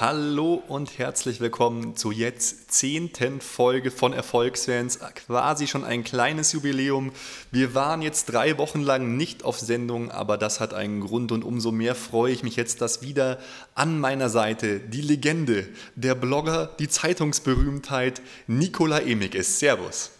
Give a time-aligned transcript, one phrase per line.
[0.00, 4.98] Hallo und herzlich willkommen zur jetzt zehnten Folge von Erfolgsfans.
[5.26, 7.12] Quasi schon ein kleines Jubiläum.
[7.50, 11.44] Wir waren jetzt drei Wochen lang nicht auf Sendung, aber das hat einen Grund und
[11.44, 13.40] umso mehr freue ich mich jetzt, dass wieder
[13.74, 19.58] an meiner Seite die Legende, der Blogger, die Zeitungsberühmtheit Nikola Emig ist.
[19.58, 20.12] Servus.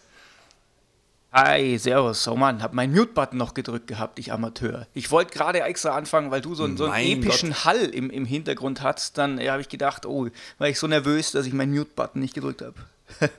[1.32, 2.26] Hi, servus.
[2.26, 4.88] Oh Mann, hab meinen Mute-Button noch gedrückt gehabt, ich Amateur.
[4.94, 7.64] Ich wollte gerade extra anfangen, weil du so, so einen epischen Gott.
[7.64, 9.16] Hall im, im Hintergrund hast.
[9.16, 12.34] Dann ja, habe ich gedacht, oh, war ich so nervös, dass ich meinen Mute-Button nicht
[12.34, 12.74] gedrückt habe.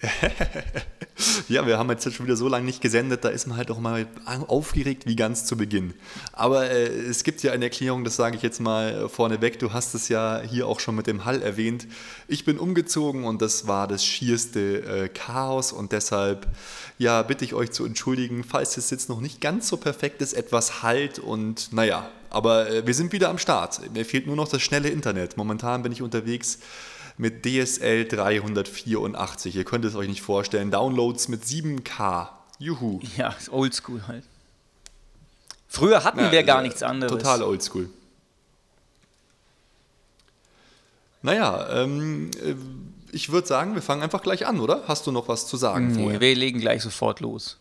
[1.48, 3.78] ja, wir haben jetzt schon wieder so lange nicht gesendet, da ist man halt auch
[3.78, 4.06] mal
[4.46, 5.92] aufgeregt wie ganz zu Beginn.
[6.32, 9.58] Aber äh, es gibt ja eine Erklärung, das sage ich jetzt mal vorneweg.
[9.58, 11.86] Du hast es ja hier auch schon mit dem Hall erwähnt.
[12.28, 16.46] Ich bin umgezogen und das war das schierste äh, Chaos und deshalb
[16.98, 20.34] ja, bitte ich euch zu entschuldigen, falls es jetzt noch nicht ganz so perfekt ist,
[20.34, 23.80] etwas Halt und naja, aber äh, wir sind wieder am Start.
[23.92, 25.36] Mir fehlt nur noch das schnelle Internet.
[25.36, 26.58] Momentan bin ich unterwegs
[27.20, 29.54] mit DSL 384.
[29.54, 30.70] Ihr könnt es euch nicht vorstellen.
[30.70, 32.28] Downloads mit 7K.
[32.58, 33.00] Juhu.
[33.16, 34.24] Ja, ist oldschool halt.
[35.68, 37.12] Früher hatten ja, wir gar äh, nichts anderes.
[37.12, 37.90] Total oldschool.
[41.22, 42.54] Naja, ähm, äh,
[43.12, 44.84] ich würde sagen, wir fangen einfach gleich an, oder?
[44.88, 46.20] Hast du noch was zu sagen nee, vorher?
[46.20, 47.58] Wir legen gleich sofort los.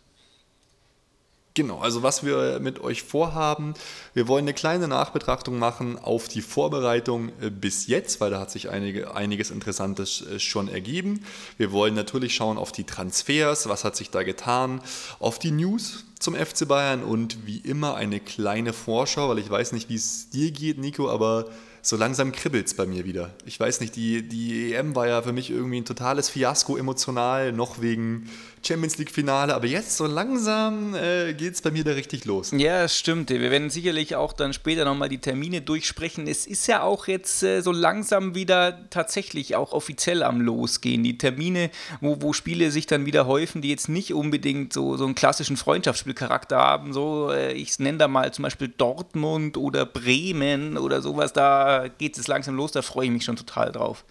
[1.56, 3.74] Genau, also was wir mit euch vorhaben,
[4.14, 8.52] wir wollen eine kleine Nachbetrachtung machen auf die Vorbereitung äh, bis jetzt, weil da hat
[8.52, 11.26] sich einige, einiges Interessantes äh, schon ergeben.
[11.58, 14.82] Wir wollen natürlich schauen auf die Transfers, was hat sich da getan,
[15.20, 19.72] auf die News zum FC Bayern und wie immer eine kleine Vorschau, weil ich weiß
[19.72, 21.46] nicht, wie es dir geht, Nico, aber
[21.82, 23.32] so langsam kribbelt es bei mir wieder.
[23.46, 27.52] Ich weiß nicht, die, die EM war ja für mich irgendwie ein totales Fiasko emotional,
[27.54, 28.30] noch wegen
[28.66, 32.52] Champions League-Finale, aber jetzt so langsam äh, geht es bei mir da richtig los.
[32.56, 33.30] Ja, stimmt.
[33.30, 36.28] Wir werden sicherlich auch dann später nochmal die Termine durchsprechen.
[36.28, 41.04] Es ist ja auch jetzt äh, so langsam wieder tatsächlich auch offiziell am Losgehen.
[41.04, 41.72] Die Termine,
[42.02, 45.58] wo, wo Spiele sich dann wieder häufen, die jetzt nicht unbedingt so, so einen klassischen
[45.58, 46.94] Freundschaftsspielcharakter haben.
[46.94, 51.34] So, äh, ich nenne da mal zum Beispiel Dortmund oder Bremen oder sowas.
[51.34, 54.06] Da geht es langsam los, da freue ich mich schon total drauf.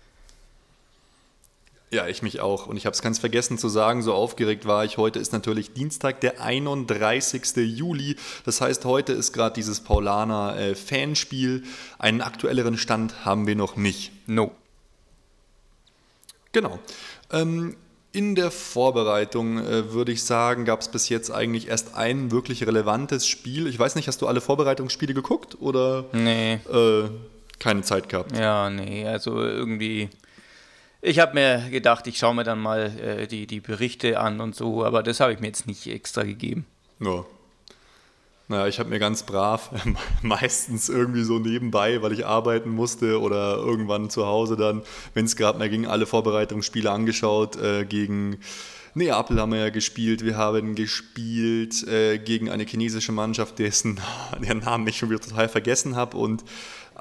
[1.91, 2.67] Ja, ich mich auch.
[2.67, 4.99] Und ich habe es ganz vergessen zu sagen, so aufgeregt war ich.
[4.99, 7.57] Heute ist natürlich Dienstag, der 31.
[7.57, 8.17] Juli.
[8.45, 11.63] Das heißt, heute ist gerade dieses Paulaner äh, Fanspiel.
[11.99, 14.13] Einen aktuelleren Stand haben wir noch nicht.
[14.27, 14.53] No.
[16.53, 16.79] Genau.
[17.33, 17.77] Ähm,
[18.13, 22.67] in der Vorbereitung äh, würde ich sagen, gab es bis jetzt eigentlich erst ein wirklich
[22.67, 23.67] relevantes Spiel.
[23.67, 26.55] Ich weiß nicht, hast du alle Vorbereitungsspiele geguckt oder nee.
[26.55, 27.09] äh,
[27.59, 28.37] keine Zeit gehabt?
[28.37, 30.11] Ja, nee, also irgendwie
[31.01, 34.55] ich habe mir gedacht, ich schaue mir dann mal äh, die, die Berichte an und
[34.55, 36.67] so, aber das habe ich mir jetzt nicht extra gegeben.
[37.01, 37.25] Ja.
[38.51, 39.71] Naja, ich habe mir ganz brav,
[40.23, 44.83] meistens irgendwie so nebenbei, weil ich arbeiten musste oder irgendwann zu Hause dann,
[45.13, 47.57] wenn es gerade mehr ging, alle Vorbereitungsspiele angeschaut.
[47.57, 48.39] Äh, gegen
[48.95, 50.25] Neapel haben wir ja gespielt.
[50.25, 54.01] Wir haben gespielt äh, gegen eine chinesische Mannschaft, dessen
[54.41, 56.17] deren Namen ich schon wieder total vergessen habe.
[56.17, 56.43] Und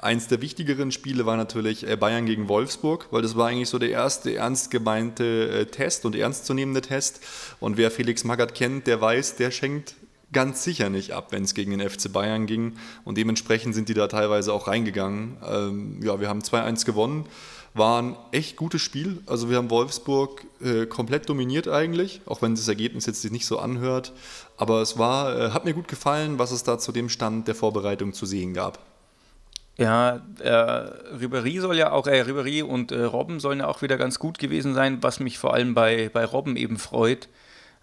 [0.00, 3.80] Eins der wichtigeren Spiele war natürlich äh, Bayern gegen Wolfsburg, weil das war eigentlich so
[3.80, 7.20] der erste ernst gemeinte äh, Test und ernstzunehmende Test.
[7.58, 9.96] Und wer Felix Magath kennt, der weiß, der schenkt
[10.32, 12.76] ganz sicher nicht ab, wenn es gegen den FC Bayern ging.
[13.04, 15.36] Und dementsprechend sind die da teilweise auch reingegangen.
[15.44, 17.24] Ähm, ja, wir haben 2-1 gewonnen.
[17.74, 19.20] War ein echt gutes Spiel.
[19.26, 23.46] Also wir haben Wolfsburg äh, komplett dominiert eigentlich, auch wenn das Ergebnis jetzt sich nicht
[23.46, 24.12] so anhört.
[24.56, 27.56] Aber es war, äh, hat mir gut gefallen, was es da zu dem Stand der
[27.56, 28.78] Vorbereitung zu sehen gab.
[29.78, 30.50] Ja, äh,
[31.16, 34.38] Ribéry soll ja auch, äh, Ribéry und äh, Robben sollen ja auch wieder ganz gut
[34.38, 37.28] gewesen sein, was mich vor allem bei, bei Robben eben freut.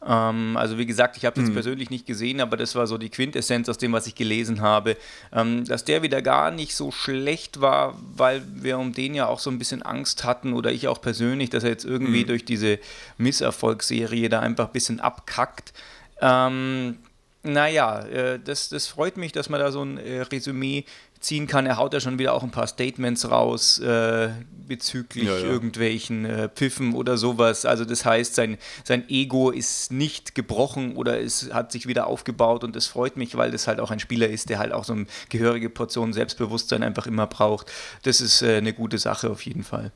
[0.06, 1.54] Ähm, also wie gesagt, ich habe es mhm.
[1.54, 4.98] persönlich nicht gesehen, aber das war so die Quintessenz aus dem, was ich gelesen habe.
[5.32, 9.40] Ähm, dass der wieder gar nicht so schlecht war, weil wir um den ja auch
[9.40, 12.28] so ein bisschen Angst hatten oder ich auch persönlich, dass er jetzt irgendwie mhm.
[12.28, 12.78] durch diese
[13.18, 15.74] Misserfolgsserie da einfach ein bisschen abkackt.
[16.22, 16.98] Ähm,
[17.44, 20.86] naja, äh, das, das freut mich, dass man da so ein äh, Resümee
[21.26, 21.66] ziehen kann.
[21.66, 24.30] Er haut ja schon wieder auch ein paar Statements raus äh,
[24.68, 25.46] bezüglich ja, ja.
[25.46, 27.66] irgendwelchen äh, Pfiffen oder sowas.
[27.66, 32.64] Also das heißt, sein, sein Ego ist nicht gebrochen oder es hat sich wieder aufgebaut
[32.64, 34.94] und das freut mich, weil das halt auch ein Spieler ist, der halt auch so
[34.94, 37.72] eine gehörige Portion Selbstbewusstsein einfach immer braucht.
[38.04, 39.92] Das ist äh, eine gute Sache auf jeden Fall.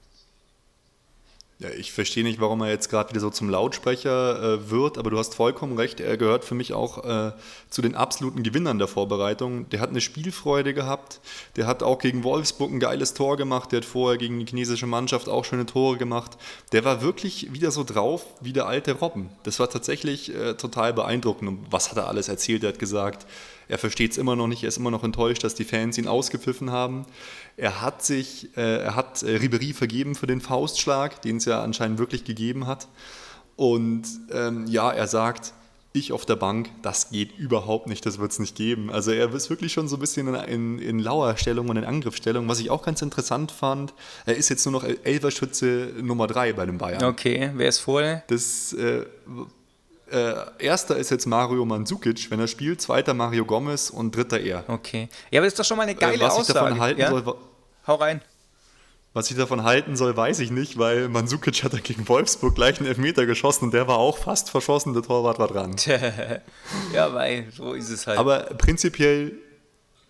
[1.61, 5.09] Ja, ich verstehe nicht, warum er jetzt gerade wieder so zum Lautsprecher äh, wird, aber
[5.09, 5.99] du hast vollkommen recht.
[5.99, 7.33] Er gehört für mich auch äh,
[7.69, 9.67] zu den absoluten Gewinnern der Vorbereitung.
[9.67, 11.19] Der hat eine Spielfreude gehabt.
[11.57, 13.73] Der hat auch gegen Wolfsburg ein geiles Tor gemacht.
[13.73, 16.37] Der hat vorher gegen die chinesische Mannschaft auch schöne Tore gemacht.
[16.71, 19.29] Der war wirklich wieder so drauf wie der alte Robben.
[19.43, 21.49] Das war tatsächlich äh, total beeindruckend.
[21.49, 22.63] Und was hat er alles erzählt?
[22.63, 23.27] Er hat gesagt,
[23.69, 26.07] er versteht es immer noch nicht, er ist immer noch enttäuscht, dass die Fans ihn
[26.07, 27.05] ausgepfiffen haben.
[27.55, 31.63] Er hat sich, äh, er hat äh, Ribery vergeben für den Faustschlag, den es ja
[31.63, 32.87] anscheinend wirklich gegeben hat.
[33.55, 35.53] Und ähm, ja, er sagt,
[35.93, 38.91] ich auf der Bank, das geht überhaupt nicht, das wird es nicht geben.
[38.91, 42.47] Also er ist wirklich schon so ein bisschen in, in, in Lauerstellung und in Angriffsstellung,
[42.47, 43.93] was ich auch ganz interessant fand.
[44.25, 47.03] Er ist jetzt nur noch Elverschütze Nummer 3 bei den Bayern.
[47.03, 48.23] Okay, wer ist vorher?
[48.27, 49.05] Das äh,
[50.11, 54.63] äh, erster ist jetzt Mario Mandzukic, wenn er spielt, zweiter Mario Gomez und dritter er.
[54.67, 55.09] Okay.
[55.31, 56.47] Ja, aber das ist doch schon mal eine geile äh, was Aussage.
[56.47, 57.09] Ich davon halten ja?
[57.09, 57.35] soll,
[57.87, 58.21] Hau rein.
[59.13, 62.79] Was ich davon halten soll, weiß ich nicht, weil Mandzukic hat da gegen Wolfsburg gleich
[62.79, 65.75] einen Elfmeter geschossen und der war auch fast verschossen, der Torwart war dran.
[66.93, 68.19] ja, weil so ist es halt.
[68.19, 69.31] Aber prinzipiell,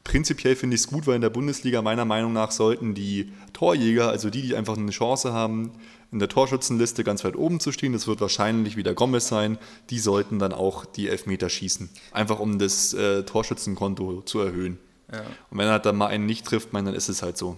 [0.10, 4.10] prinzipiell finde ich es gut, weil in der Bundesliga meiner Meinung nach sollten die Torjäger,
[4.10, 5.72] also die, die einfach eine Chance haben,
[6.12, 9.60] in der Torschützenliste ganz weit oben zu stehen, das wird wahrscheinlich wieder Gomez sein,
[9.92, 11.92] die sollten dann auch die Elfmeter schießen.
[12.12, 14.80] Einfach um das äh, Torschützenkonto zu erhöhen.
[15.14, 15.22] Ja.
[15.52, 17.58] Und wenn er dann mal einen nicht trifft, mein, dann ist es halt so.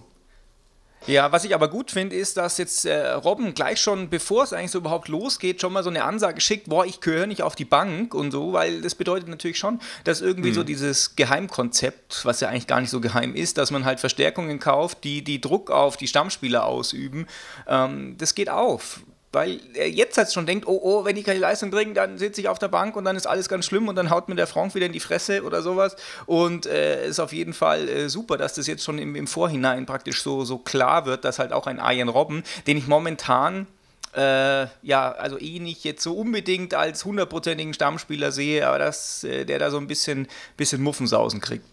[1.06, 4.52] Ja, was ich aber gut finde, ist, dass jetzt äh, Robben gleich schon, bevor es
[4.52, 7.56] eigentlich so überhaupt losgeht, schon mal so eine Ansage schickt, boah, ich gehöre nicht auf
[7.56, 10.54] die Bank und so, weil das bedeutet natürlich schon, dass irgendwie mhm.
[10.54, 14.60] so dieses Geheimkonzept, was ja eigentlich gar nicht so geheim ist, dass man halt Verstärkungen
[14.60, 17.26] kauft, die, die Druck auf die Stammspieler ausüben,
[17.66, 19.00] ähm, das geht auf
[19.32, 22.40] weil er jetzt halt schon denkt, oh, oh, wenn ich keine Leistung bringe, dann sitze
[22.40, 24.46] ich auf der Bank und dann ist alles ganz schlimm und dann haut mir der
[24.46, 25.96] Frank wieder in die Fresse oder sowas.
[26.26, 29.86] Und äh, ist auf jeden Fall äh, super, dass das jetzt schon im, im Vorhinein
[29.86, 33.66] praktisch so, so klar wird, dass halt auch ein Arjen Robben, den ich momentan
[34.14, 39.46] äh, ja, also eh nicht jetzt so unbedingt als hundertprozentigen Stammspieler sehe, aber dass äh,
[39.46, 41.64] der da so ein bisschen, bisschen Muffensausen kriegt.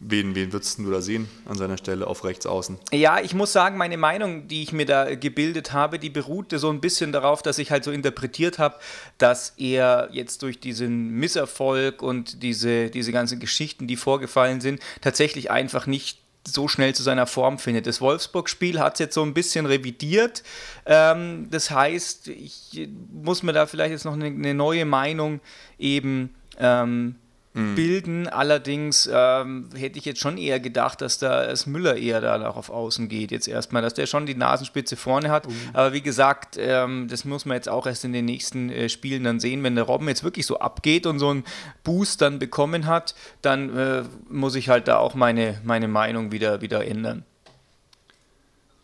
[0.00, 2.78] Wen, wen würdest du da sehen an seiner Stelle auf rechts außen?
[2.92, 6.70] Ja, ich muss sagen, meine Meinung, die ich mir da gebildet habe, die beruhte so
[6.70, 8.76] ein bisschen darauf, dass ich halt so interpretiert habe,
[9.18, 15.50] dass er jetzt durch diesen Misserfolg und diese, diese ganzen Geschichten, die vorgefallen sind, tatsächlich
[15.50, 17.86] einfach nicht so schnell zu seiner Form findet.
[17.86, 20.44] Das Wolfsburg-Spiel hat es jetzt so ein bisschen revidiert.
[20.86, 25.40] Ähm, das heißt, ich muss mir da vielleicht jetzt noch eine, eine neue Meinung
[25.78, 27.16] eben ähm,
[27.58, 27.74] mhm.
[27.74, 28.28] bilden.
[28.28, 32.70] Allerdings ähm, hätte ich jetzt schon eher gedacht, dass da es Müller eher da auf
[32.70, 35.48] Außen geht jetzt erstmal, dass der schon die Nasenspitze vorne hat.
[35.48, 35.54] Mhm.
[35.72, 39.24] Aber wie gesagt, ähm, das muss man jetzt auch erst in den nächsten äh, Spielen
[39.24, 39.62] dann sehen.
[39.62, 41.44] Wenn der Robben jetzt wirklich so abgeht und so einen
[41.84, 46.60] Boost dann bekommen hat, dann äh, muss ich halt da auch meine, meine Meinung wieder,
[46.60, 47.24] wieder ändern.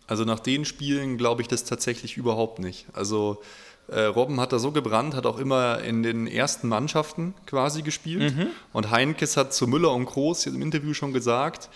[0.06, 2.86] Also nach den Spielen glaube ich das tatsächlich überhaupt nicht.
[2.92, 3.42] Also
[3.88, 8.34] äh, Robben hat da so gebrannt, hat auch immer in den ersten Mannschaften quasi gespielt.
[8.34, 8.46] Mhm.
[8.72, 11.68] Und Heinkes hat zu Müller und Groß im Interview schon gesagt,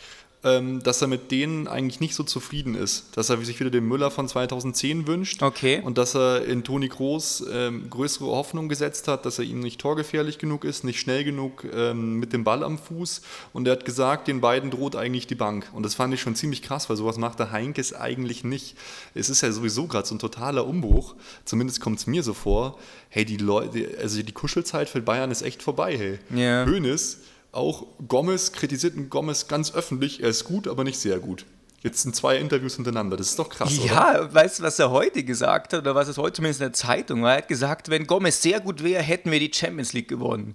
[0.43, 3.17] dass er mit denen eigentlich nicht so zufrieden ist.
[3.17, 5.43] Dass er sich wieder den Müller von 2010 wünscht.
[5.43, 5.83] Okay.
[5.85, 9.81] Und dass er in Toni Groß ähm, größere Hoffnung gesetzt hat, dass er ihm nicht
[9.81, 13.23] torgefährlich genug ist, nicht schnell genug ähm, mit dem Ball am Fuß.
[13.53, 15.69] Und er hat gesagt, den beiden droht eigentlich die Bank.
[15.73, 18.77] Und das fand ich schon ziemlich krass, weil sowas macht der Heinkes eigentlich nicht.
[19.15, 21.17] Es ist ja sowieso gerade so ein totaler Umbruch.
[21.45, 22.79] Zumindest kommt es mir so vor.
[23.09, 26.19] Hey, die Leute, also die Kuschelzeit für Bayern ist echt vorbei, hey.
[26.33, 26.65] Yeah.
[26.65, 27.19] Hönes
[27.53, 31.47] auch Gomez kritisiert Gomez ganz öffentlich, er ist gut, aber nicht sehr gut.
[31.81, 33.79] Jetzt sind zwei Interviews hintereinander, das ist doch krass.
[33.85, 34.35] Ja, oder?
[34.35, 37.23] weißt du, was er heute gesagt hat, oder was es heute zumindest in der Zeitung
[37.23, 37.33] war?
[37.33, 40.55] Er hat gesagt, wenn Gomez sehr gut wäre, hätten wir die Champions League gewonnen.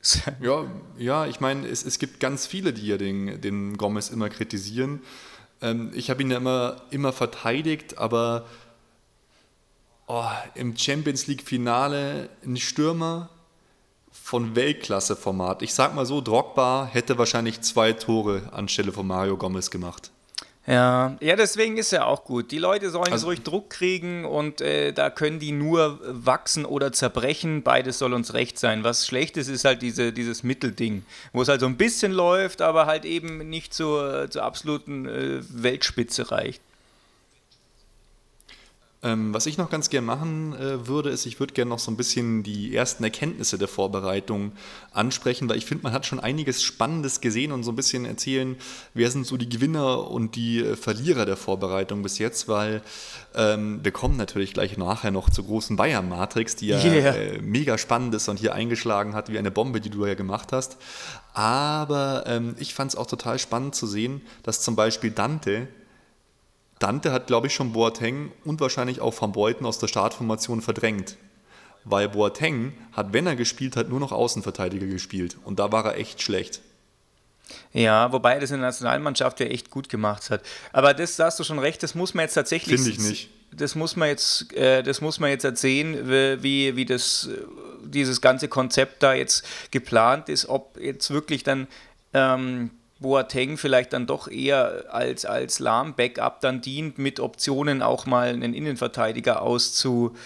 [0.40, 0.64] Ja,
[0.96, 5.02] ja ich meine, es, es gibt ganz viele, die ja den, den Gomez immer kritisieren.
[5.60, 8.46] Ähm, ich habe ihn ja immer, immer verteidigt, aber
[10.06, 13.28] oh, im Champions League-Finale ein Stürmer,
[14.22, 15.62] von Weltklasse-Format.
[15.62, 20.10] Ich sag mal so, Drogba hätte wahrscheinlich zwei Tore anstelle von Mario Gomez gemacht.
[20.68, 22.50] Ja, ja, deswegen ist er auch gut.
[22.50, 26.92] Die Leute sollen also, ruhig Druck kriegen und äh, da können die nur wachsen oder
[26.92, 27.62] zerbrechen.
[27.62, 28.84] Beides soll uns recht sein.
[28.84, 32.60] Was schlecht ist, ist halt diese, dieses Mittelding, wo es halt so ein bisschen läuft,
[32.60, 36.60] aber halt eben nicht zur, zur absoluten äh, Weltspitze reicht.
[39.00, 41.88] Ähm, was ich noch ganz gern machen äh, würde, ist, ich würde gerne noch so
[41.88, 44.50] ein bisschen die ersten Erkenntnisse der Vorbereitung
[44.90, 48.56] ansprechen, weil ich finde, man hat schon einiges Spannendes gesehen und so ein bisschen erzählen,
[48.94, 52.82] wer sind so die Gewinner und die äh, Verlierer der Vorbereitung bis jetzt, weil
[53.36, 57.14] ähm, wir kommen natürlich gleich nachher noch zur großen Bayern-Matrix, die ja yeah.
[57.14, 60.52] äh, mega spannend ist und hier eingeschlagen hat wie eine Bombe, die du ja gemacht
[60.52, 60.76] hast.
[61.34, 65.68] Aber ähm, ich fand es auch total spannend zu sehen, dass zum Beispiel Dante
[66.78, 71.16] Dante hat, glaube ich, schon Boateng und wahrscheinlich auch Van Beuten aus der Startformation verdrängt.
[71.84, 75.36] Weil Boateng hat, wenn er gespielt hat, nur noch Außenverteidiger gespielt.
[75.44, 76.60] Und da war er echt schlecht.
[77.72, 80.42] Ja, wobei er das in der Nationalmannschaft ja echt gut gemacht hat.
[80.72, 82.80] Aber das, da hast du schon recht, das muss man jetzt tatsächlich.
[82.80, 83.30] Finde ich nicht.
[83.52, 87.30] Das muss man jetzt, äh, das muss man jetzt erzählen, wie, wie das,
[87.82, 91.66] dieses ganze Konzept da jetzt geplant ist, ob jetzt wirklich dann
[92.12, 98.28] ähm, Boateng vielleicht dann doch eher als, als Lahm-Backup dann dient, mit Optionen auch mal
[98.28, 100.16] einen Innenverteidiger auszu,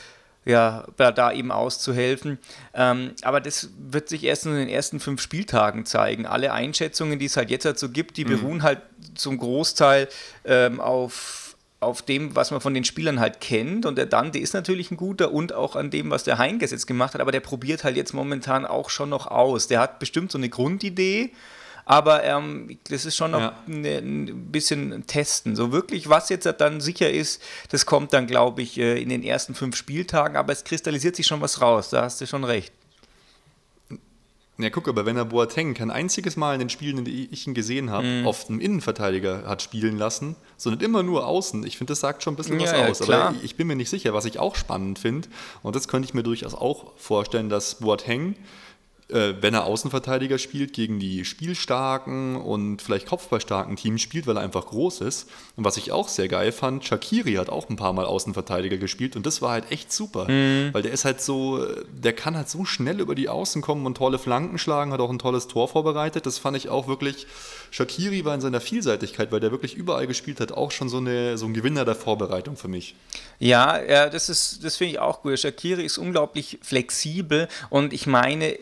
[0.45, 2.39] ja, da eben auszuhelfen.
[2.75, 6.27] Ähm, aber das wird sich erst in den ersten fünf Spieltagen zeigen.
[6.27, 8.31] Alle Einschätzungen, die es halt jetzt dazu gibt, die mhm.
[8.31, 8.81] beruhen halt
[9.15, 10.09] zum Großteil
[10.45, 11.43] ähm, auf
[11.83, 13.87] auf dem, was man von den Spielern halt kennt.
[13.87, 16.87] Und der Dante ist natürlich ein guter und auch an dem, was der Heinges jetzt
[16.87, 17.21] gemacht hat.
[17.21, 19.67] Aber der probiert halt jetzt momentan auch schon noch aus.
[19.67, 21.33] Der hat bestimmt so eine Grundidee
[21.85, 23.57] aber ähm, das ist schon noch ja.
[23.67, 25.57] ne, ein bisschen testen.
[25.57, 29.23] So wirklich, was jetzt dann sicher ist, das kommt dann, glaube ich, äh, in den
[29.23, 32.73] ersten fünf Spieltagen, aber es kristallisiert sich schon was raus, da hast du schon recht.
[34.59, 37.47] Ja, guck, aber wenn er Boateng kein einziges Mal in den Spielen, in denen ich
[37.47, 38.27] ihn gesehen habe, mm.
[38.27, 42.35] auf einem Innenverteidiger hat spielen lassen, sondern immer nur außen, ich finde, das sagt schon
[42.35, 42.99] ein bisschen ja, was ja, aus.
[43.01, 43.29] Klar.
[43.29, 45.29] Aber ich bin mir nicht sicher, was ich auch spannend finde,
[45.63, 48.37] und das könnte ich mir durchaus auch vorstellen, dass Boateng
[49.13, 54.43] äh, wenn er Außenverteidiger spielt, gegen die spielstarken und vielleicht kopfballstarken Teams spielt, weil er
[54.43, 55.29] einfach groß ist.
[55.57, 59.17] Und was ich auch sehr geil fand, Shakiri hat auch ein paar Mal Außenverteidiger gespielt
[59.17, 60.71] und das war halt echt super, mhm.
[60.73, 63.97] weil der ist halt so, der kann halt so schnell über die Außen kommen und
[63.97, 66.27] tolle Flanken schlagen, hat auch ein tolles Tor vorbereitet.
[66.27, 67.27] Das fand ich auch wirklich,
[67.71, 71.39] Shakiri war in seiner Vielseitigkeit, weil der wirklich überall gespielt hat, auch schon so, eine,
[71.39, 72.95] so ein Gewinner der Vorbereitung für mich.
[73.39, 75.39] Ja, ja das, das finde ich auch gut.
[75.39, 78.57] Shakiri ist unglaublich flexibel und ich meine,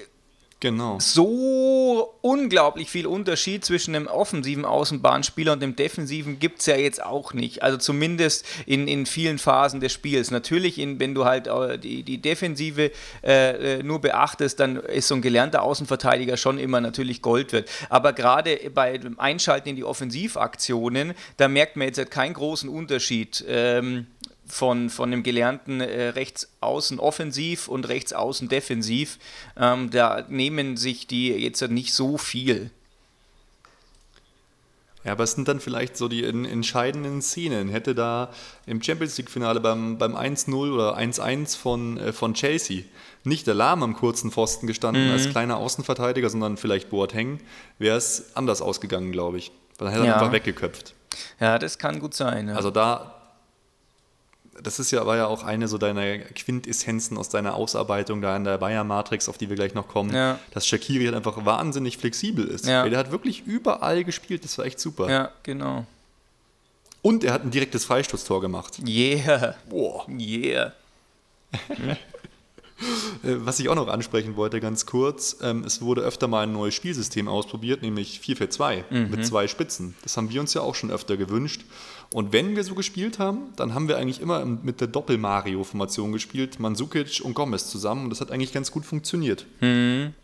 [0.61, 0.99] Genau.
[1.01, 7.03] So unglaublich viel Unterschied zwischen dem offensiven Außenbahnspieler und dem defensiven gibt es ja jetzt
[7.03, 7.63] auch nicht.
[7.63, 10.31] Also zumindest in, in vielen Phasen des Spiels.
[10.31, 12.91] Natürlich, in, wenn du halt äh, die, die Defensive
[13.25, 17.71] äh, äh, nur beachtest, dann ist so ein gelernter Außenverteidiger schon immer natürlich Gold wird.
[17.89, 22.69] Aber gerade bei dem Einschalten in die Offensivaktionen, da merkt man jetzt halt keinen großen
[22.69, 23.43] Unterschied.
[23.49, 24.09] Ähm,
[24.51, 29.19] von, von dem gelernten äh, Rechtsaußen offensiv und Rechtsaußen defensiv.
[29.57, 32.71] Ähm, da nehmen sich die jetzt nicht so viel.
[35.05, 37.71] Ja, aber es sind dann vielleicht so die in, entscheidenden Szenen.
[37.71, 38.31] Hätte da
[38.67, 42.83] im Champions League-Finale beim, beim 1-0 oder 1-1 von, äh, von Chelsea
[43.25, 45.13] nicht der Lahm am kurzen Pfosten gestanden mhm.
[45.13, 47.41] als kleiner Außenverteidiger, sondern vielleicht Boateng,
[47.79, 49.53] wäre es anders ausgegangen, glaube ich.
[49.79, 50.15] Weil dann hätte er ja.
[50.17, 50.95] einfach weggeköpft.
[51.39, 52.49] Ja, das kann gut sein.
[52.49, 52.57] Ja.
[52.57, 53.20] Also da,
[54.63, 58.45] das ist ja, war ja auch eine so deiner Quintessenzen aus deiner Ausarbeitung da in
[58.45, 60.39] der Bayern-Matrix, auf die wir gleich noch kommen, ja.
[60.53, 62.67] dass Shakiri halt einfach wahnsinnig flexibel ist.
[62.67, 62.89] Ja.
[62.89, 65.11] Der hat wirklich überall gespielt, das war echt super.
[65.11, 65.87] Ja, genau.
[67.03, 68.79] Und er hat ein direktes Freistoßtor gemacht.
[68.87, 69.57] Yeah.
[69.69, 70.07] Boah.
[70.09, 70.73] Yeah.
[73.23, 76.53] Äh, was ich auch noch ansprechen wollte, ganz kurz, ähm, es wurde öfter mal ein
[76.53, 79.11] neues Spielsystem ausprobiert, nämlich 4-4-2 mhm.
[79.11, 79.95] mit zwei Spitzen.
[80.03, 81.63] Das haben wir uns ja auch schon öfter gewünscht.
[82.13, 86.59] Und wenn wir so gespielt haben, dann haben wir eigentlich immer mit der Doppel-Mario-Formation gespielt,
[86.59, 88.05] Mansukic und Gomez zusammen.
[88.05, 89.47] Und das hat eigentlich ganz gut funktioniert.
[89.61, 90.15] Mhm.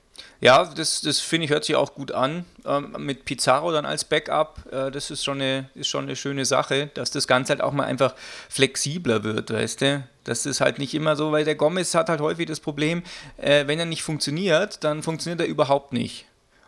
[0.40, 2.44] Ja, das, das finde ich hört sich auch gut an.
[2.64, 6.44] Ähm, mit Pizarro dann als Backup, äh, das ist schon, eine, ist schon eine schöne
[6.44, 8.14] Sache, dass das Ganze halt auch mal einfach
[8.48, 10.08] flexibler wird, weißt du?
[10.24, 13.02] Das ist halt nicht immer so, weil der Gomez hat halt häufig das Problem,
[13.36, 16.26] äh, wenn er nicht funktioniert, dann funktioniert er überhaupt nicht.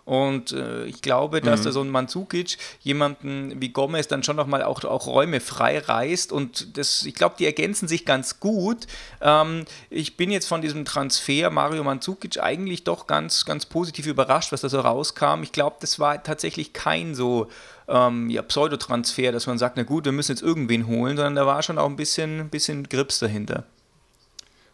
[0.09, 1.65] Und äh, ich glaube, dass mhm.
[1.65, 6.33] da so ein Mandzukic jemanden wie Gomez dann schon nochmal auch, auch Räume frei reißt.
[6.33, 8.87] Und das, ich glaube, die ergänzen sich ganz gut.
[9.21, 14.51] Ähm, ich bin jetzt von diesem Transfer Mario Mandzukic eigentlich doch ganz, ganz positiv überrascht,
[14.51, 15.43] was da so rauskam.
[15.43, 17.49] Ich glaube, das war tatsächlich kein so
[17.87, 21.45] ähm, ja, Pseudotransfer, dass man sagt, na gut, wir müssen jetzt irgendwen holen, sondern da
[21.45, 23.65] war schon auch ein bisschen, bisschen Grips dahinter.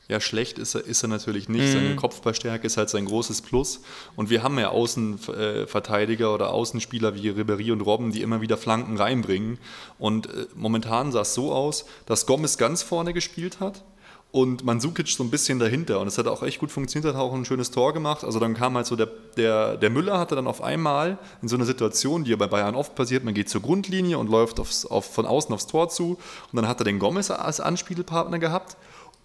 [0.06, 1.66] Ja, schlecht ist er, ist er natürlich nicht.
[1.66, 1.72] Mhm.
[1.72, 3.80] Seine Kopfballstärke ist halt sein großes Plus.
[4.16, 8.98] Und wir haben ja Außenverteidiger oder Außenspieler wie Ribery und Robben, die immer wieder Flanken
[8.98, 9.58] reinbringen.
[9.98, 13.82] Und äh, momentan sah es so aus, dass Gomez ganz vorne gespielt hat
[14.34, 16.00] und Mansukic so ein bisschen dahinter.
[16.00, 18.24] Und es hat auch echt gut funktioniert, hat auch ein schönes Tor gemacht.
[18.24, 19.08] Also dann kam halt so der,
[19.38, 22.74] der, der Müller hatte dann auf einmal in so einer Situation, die ja bei Bayern
[22.74, 26.18] oft passiert, man geht zur Grundlinie und läuft aufs, auf, von außen aufs Tor zu.
[26.52, 28.76] Und dann hat er den Gomez als Anspielpartner gehabt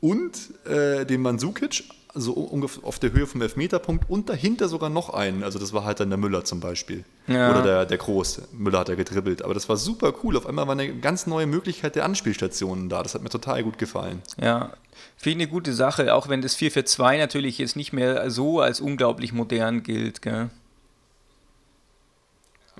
[0.01, 0.32] und
[0.65, 5.44] äh, den Mansukic, also ungefähr auf der Höhe vom Elfmeterpunkt und dahinter sogar noch einen.
[5.44, 7.03] Also das war halt dann der Müller zum Beispiel.
[7.27, 7.51] Ja.
[7.51, 8.41] Oder der, der Groß.
[8.51, 9.44] Müller hat ja gedribbelt.
[9.44, 10.36] Aber das war super cool.
[10.36, 13.03] Auf einmal war eine ganz neue Möglichkeit der Anspielstationen da.
[13.03, 14.22] Das hat mir total gut gefallen.
[14.41, 14.72] Ja,
[15.18, 19.34] finde eine gute Sache, auch wenn das 4-4-2 natürlich jetzt nicht mehr so als unglaublich
[19.34, 20.22] modern gilt.
[20.22, 20.50] Gell?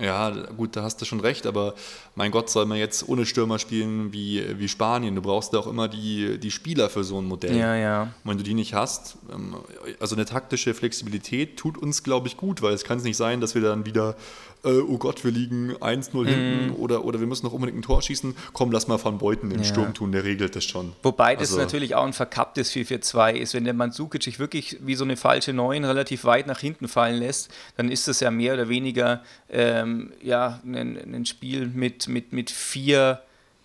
[0.00, 1.74] Ja, gut, da hast du schon recht, aber
[2.14, 5.14] mein Gott, soll man jetzt ohne Stürmer spielen wie, wie Spanien?
[5.14, 7.56] Du brauchst ja auch immer die, die Spieler für so ein Modell.
[7.56, 8.02] Ja, ja.
[8.02, 9.56] Und wenn du die nicht hast, ähm,
[10.00, 13.40] also eine taktische Flexibilität tut uns, glaube ich, gut, weil es kann es nicht sein,
[13.40, 14.16] dass wir dann wieder
[14.64, 16.26] äh, oh Gott, wir liegen 1-0 mhm.
[16.26, 18.34] hinten oder, oder wir müssen noch unbedingt ein Tor schießen.
[18.52, 19.64] Komm, lass mal von Beuten den ja.
[19.64, 20.92] Sturm tun, der regelt das schon.
[21.02, 23.54] Wobei das also, natürlich auch ein verkapptes 4-4-2 ist.
[23.54, 27.16] Wenn der Mandzukic sich wirklich wie so eine falsche 9 relativ weit nach hinten fallen
[27.16, 29.89] lässt, dann ist das ja mehr oder weniger ähm,
[30.22, 33.22] ja, ein, ein Spiel mit, mit, mit vier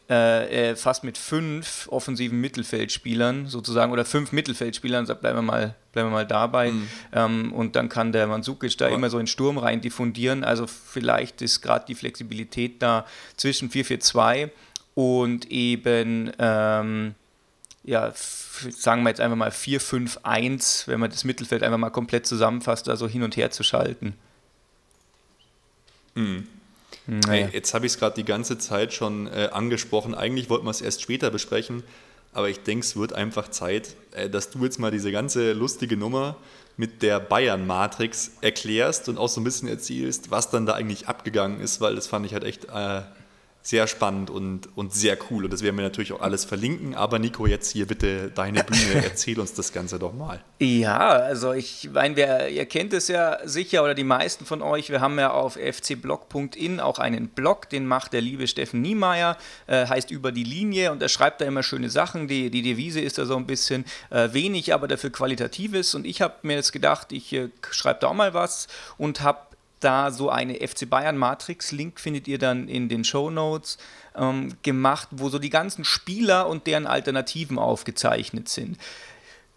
[0.07, 6.09] äh, äh, fast mit fünf offensiven Mittelfeldspielern sozusagen oder fünf Mittelfeldspielern, bleiben wir mal, bleiben
[6.09, 6.71] wir mal dabei.
[6.71, 6.87] Mhm.
[7.11, 8.93] Ähm, und dann kann der Mandzukic da ja.
[8.93, 10.43] immer so in Sturm rein diffundieren.
[10.43, 14.51] Also vielleicht ist gerade die Flexibilität da zwischen 4-4-2
[14.93, 17.15] und eben ähm,
[17.83, 22.89] ja, sagen wir jetzt einfach mal 4-5-1, wenn man das Mittelfeld einfach mal komplett zusammenfasst,
[22.89, 24.13] also hin und her zu schalten.
[26.15, 26.47] Mhm.
[27.07, 27.45] Naja.
[27.45, 30.15] Hey, jetzt habe ich es gerade die ganze Zeit schon äh, angesprochen.
[30.15, 31.83] Eigentlich wollten wir es erst später besprechen,
[32.33, 35.97] aber ich denke, es wird einfach Zeit, äh, dass du jetzt mal diese ganze lustige
[35.97, 36.37] Nummer
[36.77, 41.61] mit der Bayern-Matrix erklärst und auch so ein bisschen erzählst, was dann da eigentlich abgegangen
[41.61, 43.01] ist, weil das fand ich halt echt äh,
[43.65, 45.45] sehr spannend und, und sehr cool.
[45.45, 46.93] Und das werden wir natürlich auch alles verlinken.
[46.93, 49.03] Aber Nico, jetzt hier bitte deine Bühne.
[49.03, 50.39] Erzähl uns das Ganze doch mal.
[50.59, 54.91] Ja, also ich meine, wer, ihr kennt es ja sicher oder die meisten von euch.
[54.91, 59.87] Wir haben ja auf fcblog.in auch einen Blog, den macht der liebe Steffen Niemeyer, äh,
[59.87, 62.27] heißt Über die Linie und er schreibt da immer schöne Sachen.
[62.27, 65.95] Die, die Devise ist da so ein bisschen äh, wenig, aber dafür qualitatives.
[65.95, 68.67] Und ich habe mir jetzt gedacht, ich äh, schreibe da auch mal was
[68.99, 69.39] und habe
[69.79, 73.77] da so eine FC Bayern Matrix, Link findet ihr dann in den Show Notes,
[74.15, 78.77] ähm, gemacht, wo so die ganzen Spieler und deren Alternativen aufgezeichnet sind.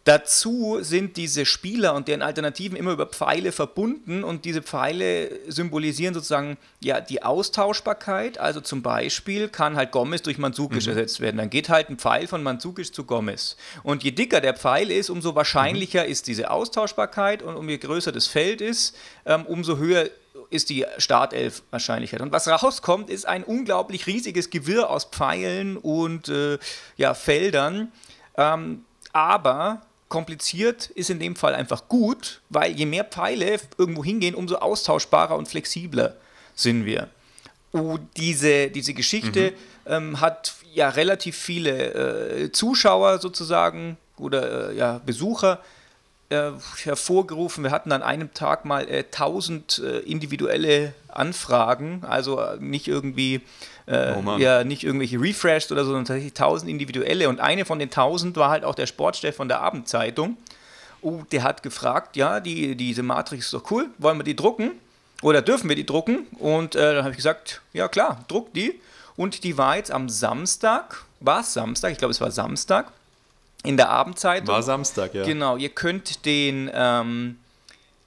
[0.08, 6.14] Dazu sind diese Spieler und deren Alternativen immer über Pfeile verbunden und diese Pfeile symbolisieren
[6.14, 8.38] sozusagen ja die Austauschbarkeit.
[8.38, 10.88] Also zum Beispiel kann halt Gomez durch Mandzukic mhm.
[10.88, 11.36] ersetzt werden.
[11.36, 13.58] Dann geht halt ein Pfeil von Mandzukic zu Gomez.
[13.82, 16.10] Und je dicker der Pfeil ist, umso wahrscheinlicher mhm.
[16.10, 18.96] ist diese Austauschbarkeit und umso größer das Feld ist,
[19.26, 20.08] ähm, umso höher
[20.48, 22.22] ist die Startelf Wahrscheinlichkeit.
[22.22, 26.58] Und was rauskommt, ist ein unglaublich riesiges Gewirr aus Pfeilen und äh,
[26.96, 27.92] ja, Feldern.
[28.38, 34.34] Ähm, aber kompliziert ist in dem Fall einfach gut, weil je mehr Pfeile irgendwo hingehen,
[34.34, 36.16] umso austauschbarer und flexibler
[36.54, 37.08] sind wir.
[37.72, 39.52] Und diese, diese Geschichte
[39.86, 39.92] mhm.
[39.92, 45.60] ähm, hat ja relativ viele äh, Zuschauer sozusagen oder äh, ja, Besucher
[46.30, 47.64] äh, hervorgerufen.
[47.64, 53.40] Wir hatten an einem Tag mal 1000 äh, individuelle Anfragen, also äh, nicht irgendwie
[53.88, 57.28] äh, oh ja, nicht irgendwelche refreshed oder so, sondern tatsächlich 1000 individuelle.
[57.28, 60.36] Und eine von den 1000 war halt auch der Sportchef von der Abendzeitung.
[61.00, 64.72] Oh, der hat gefragt, ja, die, diese Matrix ist doch cool, wollen wir die drucken?
[65.22, 66.26] Oder dürfen wir die drucken?
[66.38, 68.80] Und äh, dann habe ich gesagt, ja klar, druck die.
[69.16, 72.92] Und die war jetzt am Samstag, war es Samstag, ich glaube es war Samstag,
[73.64, 74.48] in der Abendzeitung.
[74.48, 75.24] War Samstag, ja.
[75.24, 77.38] Genau, ihr könnt den, ähm,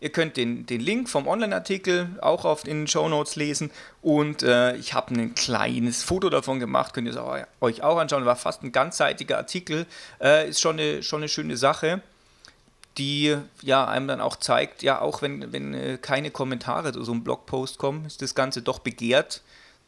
[0.01, 3.71] ihr könnt den, den Link vom Online-Artikel auch auf den Show Notes lesen.
[4.01, 8.25] Und äh, ich habe ein kleines Foto davon gemacht, könnt ihr es euch auch anschauen,
[8.25, 9.85] war fast ein ganzseitiger Artikel,
[10.19, 12.01] äh, ist schon eine, schon eine schöne Sache
[12.97, 17.13] die ja einem dann auch zeigt, ja, auch wenn, wenn äh, keine Kommentare zu so
[17.13, 19.41] einem Blogpost kommen, ist das Ganze doch begehrt,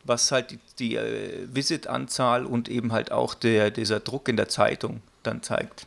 [0.05, 4.47] was halt die, die äh, Visit-Anzahl und eben halt auch der, dieser Druck in der
[4.47, 5.85] Zeitung dann zeigt.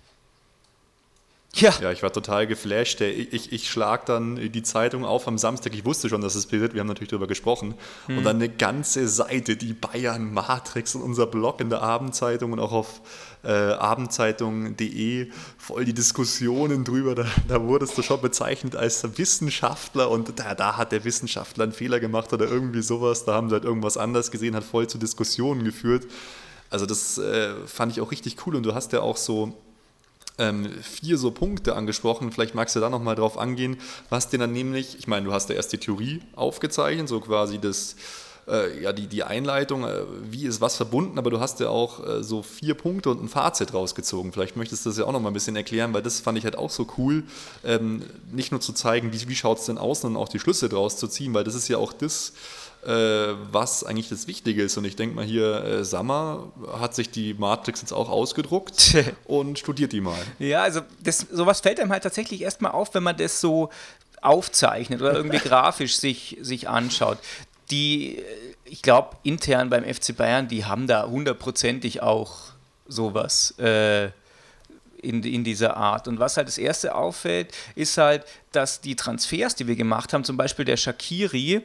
[1.56, 1.72] Ja.
[1.80, 3.00] ja, ich war total geflasht.
[3.00, 5.74] Ich, ich, ich schlag dann die Zeitung auf am Samstag.
[5.74, 6.74] Ich wusste schon, dass es bildet.
[6.74, 7.74] Wir haben natürlich darüber gesprochen.
[8.06, 8.18] Hm.
[8.18, 12.60] Und dann eine ganze Seite, die Bayern Matrix und unser Blog in der Abendzeitung und
[12.60, 13.00] auch auf
[13.42, 17.14] äh, abendzeitung.de voll die Diskussionen drüber.
[17.14, 21.72] Da, da wurdest du schon bezeichnet als Wissenschaftler und da, da hat der Wissenschaftler einen
[21.72, 23.24] Fehler gemacht oder irgendwie sowas.
[23.24, 26.06] Da haben sie halt irgendwas anders gesehen, hat voll zu Diskussionen geführt.
[26.68, 29.54] Also das äh, fand ich auch richtig cool und du hast ja auch so
[30.38, 32.32] ähm, vier so Punkte angesprochen.
[32.32, 33.78] Vielleicht magst du da nochmal drauf angehen,
[34.10, 37.58] was dir dann nämlich, ich meine, du hast ja erst die Theorie aufgezeichnet, so quasi
[37.58, 37.96] das,
[38.48, 42.06] äh, ja, die, die Einleitung, äh, wie ist was verbunden, aber du hast ja auch
[42.06, 44.32] äh, so vier Punkte und ein Fazit rausgezogen.
[44.32, 46.56] Vielleicht möchtest du das ja auch nochmal ein bisschen erklären, weil das fand ich halt
[46.56, 47.24] auch so cool,
[47.64, 50.68] ähm, nicht nur zu zeigen, wie, wie schaut es denn aus, sondern auch die Schlüsse
[50.68, 52.34] draus zu ziehen, weil das ist ja auch das,
[52.86, 54.76] was eigentlich das Wichtige ist.
[54.76, 58.94] Und ich denke mal hier, äh, Sammer hat sich die Matrix jetzt auch ausgedruckt
[59.24, 60.18] und studiert die mal.
[60.38, 63.70] Ja, also das, sowas fällt einem halt tatsächlich erstmal auf, wenn man das so
[64.22, 67.18] aufzeichnet oder irgendwie grafisch sich, sich anschaut.
[67.70, 68.22] Die,
[68.64, 72.52] ich glaube, intern beim FC Bayern, die haben da hundertprozentig auch
[72.86, 73.58] sowas.
[73.58, 74.10] Äh,
[75.02, 76.08] in, in dieser Art.
[76.08, 80.24] Und was halt das erste auffällt, ist halt, dass die Transfers, die wir gemacht haben,
[80.24, 81.62] zum Beispiel der Shakiri,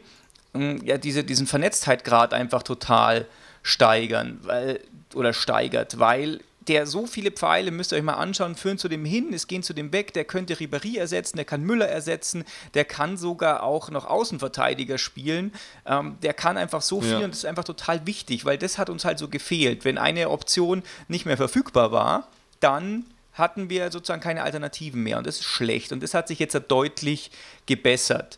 [0.54, 3.28] ja, diese, diesen Vernetztheitgrad einfach total
[3.64, 4.82] steigern, weil,
[5.14, 9.04] oder steigert, weil der so viele Pfeile, müsst ihr euch mal anschauen, führen zu dem
[9.04, 12.86] hin, es gehen zu dem weg, der könnte Ribéry ersetzen, der kann Müller ersetzen, der
[12.86, 15.54] kann sogar auch noch Außenverteidiger spielen,
[15.88, 17.18] ähm, der kann einfach so viel ja.
[17.20, 19.86] und das ist einfach total wichtig, weil das hat uns halt so gefehlt.
[19.86, 22.28] Wenn eine Option nicht mehr verfügbar war,
[22.60, 26.38] dann hatten wir sozusagen keine Alternativen mehr und das ist schlecht und das hat sich
[26.38, 27.32] jetzt deutlich
[27.66, 28.38] gebessert.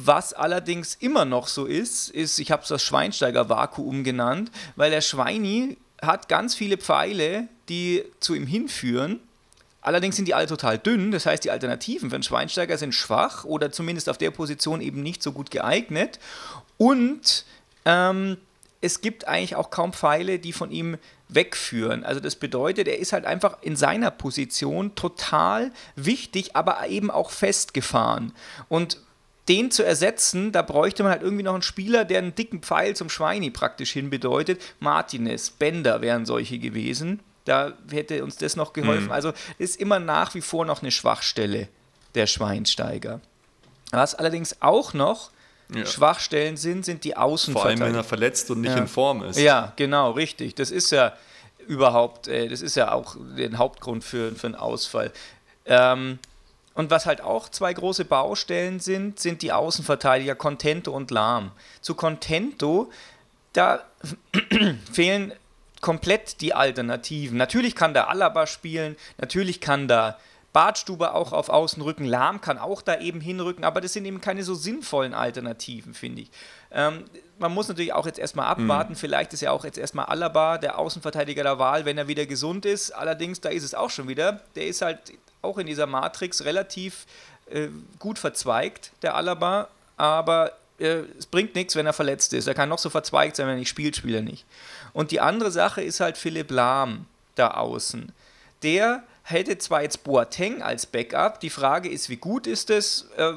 [0.00, 5.00] Was allerdings immer noch so ist, ist, ich habe es das Schweinsteiger-Vakuum genannt, weil der
[5.00, 9.18] Schweini hat ganz viele Pfeile, die zu ihm hinführen.
[9.80, 13.44] Allerdings sind die alle total dünn, das heißt, die Alternativen für einen Schweinsteiger sind schwach
[13.44, 16.20] oder zumindest auf der Position eben nicht so gut geeignet.
[16.76, 17.44] Und
[17.84, 18.36] ähm,
[18.80, 20.96] es gibt eigentlich auch kaum Pfeile, die von ihm
[21.28, 22.04] wegführen.
[22.04, 27.30] Also das bedeutet, er ist halt einfach in seiner Position total wichtig, aber eben auch
[27.30, 28.32] festgefahren.
[28.68, 28.98] Und
[29.48, 32.94] den zu ersetzen, da bräuchte man halt irgendwie noch einen Spieler, der einen dicken Pfeil
[32.94, 34.60] zum Schweini praktisch hin bedeutet.
[34.80, 37.20] Martinez, Bender wären solche gewesen.
[37.44, 39.06] Da hätte uns das noch geholfen.
[39.06, 39.12] Mhm.
[39.12, 41.68] Also ist immer nach wie vor noch eine Schwachstelle
[42.14, 43.20] der Schweinsteiger.
[43.90, 45.30] Was allerdings auch noch
[45.74, 45.86] ja.
[45.86, 47.78] Schwachstellen sind, sind die Außenverteidiger.
[47.78, 48.78] Vor allem, wenn er verletzt und nicht ja.
[48.78, 49.38] in Form ist.
[49.38, 50.54] Ja, genau, richtig.
[50.56, 51.14] Das ist ja
[51.66, 55.12] überhaupt, äh, das ist ja auch der Hauptgrund für, für einen Ausfall.
[55.66, 56.18] Ähm,
[56.78, 61.50] und was halt auch zwei große Baustellen sind, sind die Außenverteidiger Contento und Lahm.
[61.80, 62.92] Zu Contento,
[63.52, 63.82] da
[64.92, 65.32] fehlen
[65.80, 67.36] komplett die Alternativen.
[67.36, 70.18] Natürlich kann da Alaba spielen, natürlich kann da
[70.52, 74.20] Bartstuber auch auf Außen rücken, Lahm kann auch da eben hinrücken, aber das sind eben
[74.20, 76.30] keine so sinnvollen Alternativen, finde ich.
[76.70, 77.06] Ähm,
[77.40, 78.98] man muss natürlich auch jetzt erstmal abwarten, mhm.
[78.98, 82.64] vielleicht ist ja auch jetzt erstmal Alaba der Außenverteidiger der Wahl, wenn er wieder gesund
[82.64, 82.92] ist.
[82.92, 84.42] Allerdings, da ist es auch schon wieder.
[84.54, 85.00] Der ist halt
[85.42, 87.06] auch in dieser Matrix relativ
[87.50, 92.46] äh, gut verzweigt, der Alaba, aber äh, es bringt nichts, wenn er verletzt ist.
[92.46, 94.44] Er kann noch so verzweigt sein, wenn er nicht spielt, spielt er nicht.
[94.92, 98.12] Und die andere Sache ist halt Philipp Lahm da außen.
[98.62, 103.08] Der hätte zwar jetzt Boateng als Backup, die Frage ist, wie gut ist es?
[103.16, 103.32] Äh,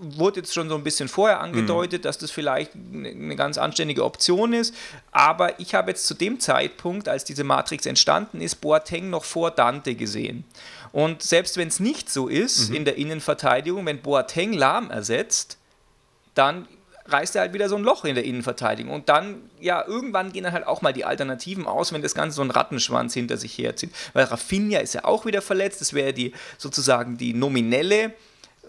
[0.00, 2.04] wurde jetzt schon so ein bisschen vorher angedeutet, mhm.
[2.04, 4.74] dass das vielleicht eine ganz anständige Option ist.
[5.12, 9.50] Aber ich habe jetzt zu dem Zeitpunkt, als diese Matrix entstanden ist, Boateng noch vor
[9.50, 10.44] Dante gesehen.
[10.92, 12.76] Und selbst wenn es nicht so ist mhm.
[12.76, 15.58] in der Innenverteidigung, wenn Boateng Lahm ersetzt,
[16.34, 16.66] dann
[17.08, 18.92] reißt er halt wieder so ein Loch in der Innenverteidigung.
[18.92, 22.36] Und dann, ja, irgendwann gehen dann halt auch mal die Alternativen aus, wenn das Ganze
[22.36, 23.90] so einen Rattenschwanz hinter sich herzieht.
[24.12, 25.80] Weil Rafinha ist ja auch wieder verletzt.
[25.80, 28.14] Das wäre die sozusagen die nominelle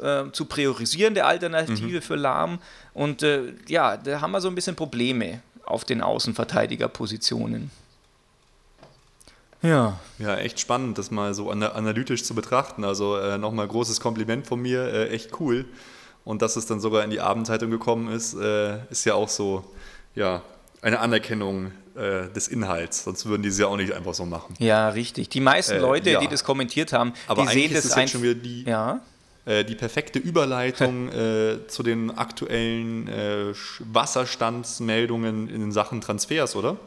[0.02, 2.02] äh, zu priorisierende Alternative mhm.
[2.02, 2.60] für Lahm.
[2.94, 7.72] Und äh, ja, da haben wir so ein bisschen Probleme auf den Außenverteidigerpositionen.
[9.62, 10.00] Ja.
[10.18, 12.84] Ja, echt spannend, das mal so analytisch zu betrachten.
[12.84, 15.66] Also äh, nochmal großes Kompliment von mir, äh, echt cool.
[16.24, 19.66] Und dass es dann sogar in die Abendzeitung gekommen ist, äh, ist ja auch so,
[20.16, 20.42] ja,
[20.82, 23.04] eine Anerkennung äh, des Inhalts.
[23.04, 24.56] Sonst würden die es ja auch nicht einfach so machen.
[24.60, 25.30] Ja, richtig.
[25.30, 26.20] Die meisten äh, Leute, ja.
[26.20, 29.02] die das kommentiert haben, Aber die sehen das ist das schon wieder die, ja?
[29.46, 33.10] Äh, die perfekte Überleitung äh, zu den aktuellen
[33.80, 36.78] Wasserstandsmeldungen in Sachen Transfers, oder?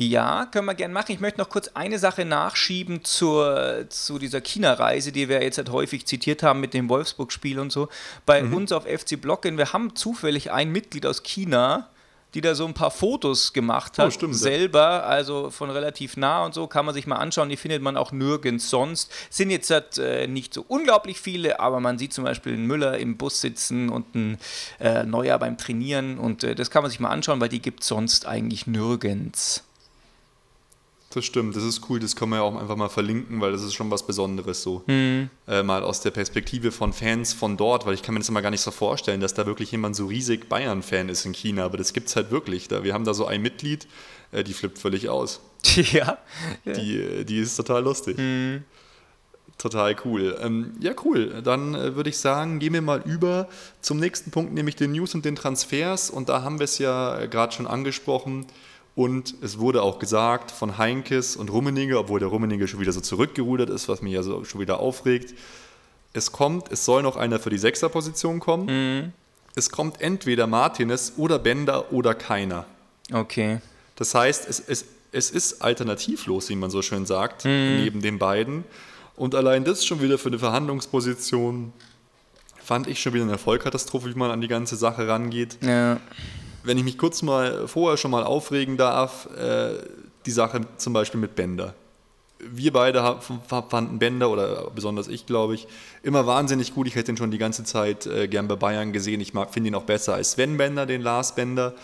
[0.00, 1.10] Ja, können wir gerne machen.
[1.10, 5.70] Ich möchte noch kurz eine Sache nachschieben zur, zu dieser China-Reise, die wir jetzt halt
[5.70, 7.88] häufig zitiert haben mit dem Wolfsburg-Spiel und so.
[8.24, 8.54] Bei mhm.
[8.54, 11.90] uns auf FC Blocken, wir haben zufällig ein Mitglied aus China,
[12.34, 16.16] die da so ein paar Fotos gemacht oh, hat, oh, stimmt, selber, also von relativ
[16.16, 19.10] nah und so, kann man sich mal anschauen, die findet man auch nirgends sonst.
[19.30, 22.98] Sind jetzt halt, äh, nicht so unglaublich viele, aber man sieht zum Beispiel einen Müller
[22.98, 24.38] im Bus sitzen und einen
[24.80, 27.82] äh, Neuer beim Trainieren und äh, das kann man sich mal anschauen, weil die gibt
[27.82, 29.64] es sonst eigentlich nirgends.
[31.18, 33.64] Das stimmt, das ist cool, das können wir ja auch einfach mal verlinken, weil das
[33.64, 34.84] ist schon was Besonderes so.
[34.86, 35.30] Mhm.
[35.48, 38.40] Äh, mal aus der Perspektive von Fans von dort, weil ich kann mir das immer
[38.40, 41.76] gar nicht so vorstellen, dass da wirklich jemand so riesig Bayern-Fan ist in China, aber
[41.76, 42.68] das gibt es halt wirklich.
[42.68, 43.88] Da, wir haben da so ein Mitglied,
[44.30, 45.40] äh, die flippt völlig aus.
[45.92, 46.18] Ja.
[46.64, 48.16] Die, äh, die ist total lustig.
[48.16, 48.62] Mhm.
[49.56, 50.38] Total cool.
[50.40, 51.42] Ähm, ja, cool.
[51.42, 53.48] Dann äh, würde ich sagen, gehen wir mal über
[53.80, 56.10] zum nächsten Punkt, nämlich den News und den Transfers.
[56.10, 58.46] Und da haben wir es ja äh, gerade schon angesprochen.
[58.98, 63.00] Und es wurde auch gesagt von Heinkes und Rummenigge, obwohl der Rummenigge schon wieder so
[63.00, 65.34] zurückgerudert ist, was mich ja so schon wieder aufregt.
[66.12, 68.66] Es kommt, es soll noch einer für die Sechserposition kommen.
[68.66, 69.12] Mhm.
[69.54, 72.66] Es kommt entweder Martinez oder Bender oder keiner.
[73.12, 73.60] Okay.
[73.94, 77.76] Das heißt, es, es, es ist alternativlos, wie man so schön sagt, mhm.
[77.76, 78.64] neben den beiden.
[79.14, 81.72] Und allein das schon wieder für eine Verhandlungsposition
[82.60, 85.56] fand ich schon wieder eine Vollkatastrophe, wie man an die ganze Sache rangeht.
[85.60, 86.00] Ja
[86.68, 89.70] wenn ich mich kurz mal vorher schon mal aufregen darf, äh,
[90.26, 91.74] die Sache zum Beispiel mit Bender.
[92.40, 93.18] wir beide
[93.68, 95.66] fanden Bender, oder besonders ich, glaube ich,
[96.04, 96.86] immer wahnsinnig gut.
[96.86, 99.20] Ich hätte ihn schon die ganze Zeit äh, gern bei Bayern gesehen.
[99.20, 101.74] Ich finde ihn auch besser als Sven Bender, den Lars Bender.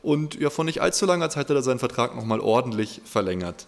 [0.00, 3.66] Und ja, vor nicht allzu langer Zeit hat er seinen Vertrag nochmal ordentlich verlängert.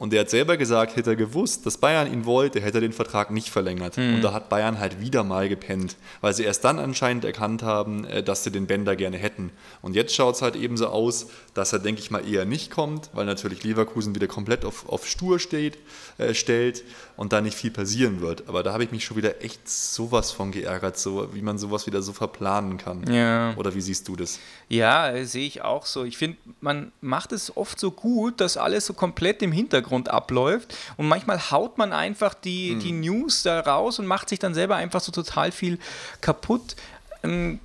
[0.00, 2.94] Und er hat selber gesagt, hätte er gewusst, dass Bayern ihn wollte, hätte er den
[2.94, 3.98] Vertrag nicht verlängert.
[3.98, 4.14] Mhm.
[4.14, 8.06] Und da hat Bayern halt wieder mal gepennt, weil sie erst dann anscheinend erkannt haben,
[8.06, 9.50] äh, dass sie den Bender gerne hätten.
[9.82, 12.70] Und jetzt schaut es halt eben so aus, dass er, denke ich mal, eher nicht
[12.70, 15.76] kommt, weil natürlich Leverkusen wieder komplett auf, auf Stur steht,
[16.16, 16.82] äh, stellt
[17.20, 18.48] und da nicht viel passieren wird.
[18.48, 21.86] Aber da habe ich mich schon wieder echt sowas von geärgert, so wie man sowas
[21.86, 23.12] wieder so verplanen kann.
[23.12, 23.54] Ja.
[23.56, 24.38] Oder wie siehst du das?
[24.70, 26.04] Ja, sehe ich auch so.
[26.04, 30.74] Ich finde, man macht es oft so gut, dass alles so komplett im Hintergrund abläuft
[30.96, 32.80] und manchmal haut man einfach die, hm.
[32.80, 35.78] die News da raus und macht sich dann selber einfach so total viel
[36.22, 36.74] kaputt.
[37.22, 37.60] Ähm,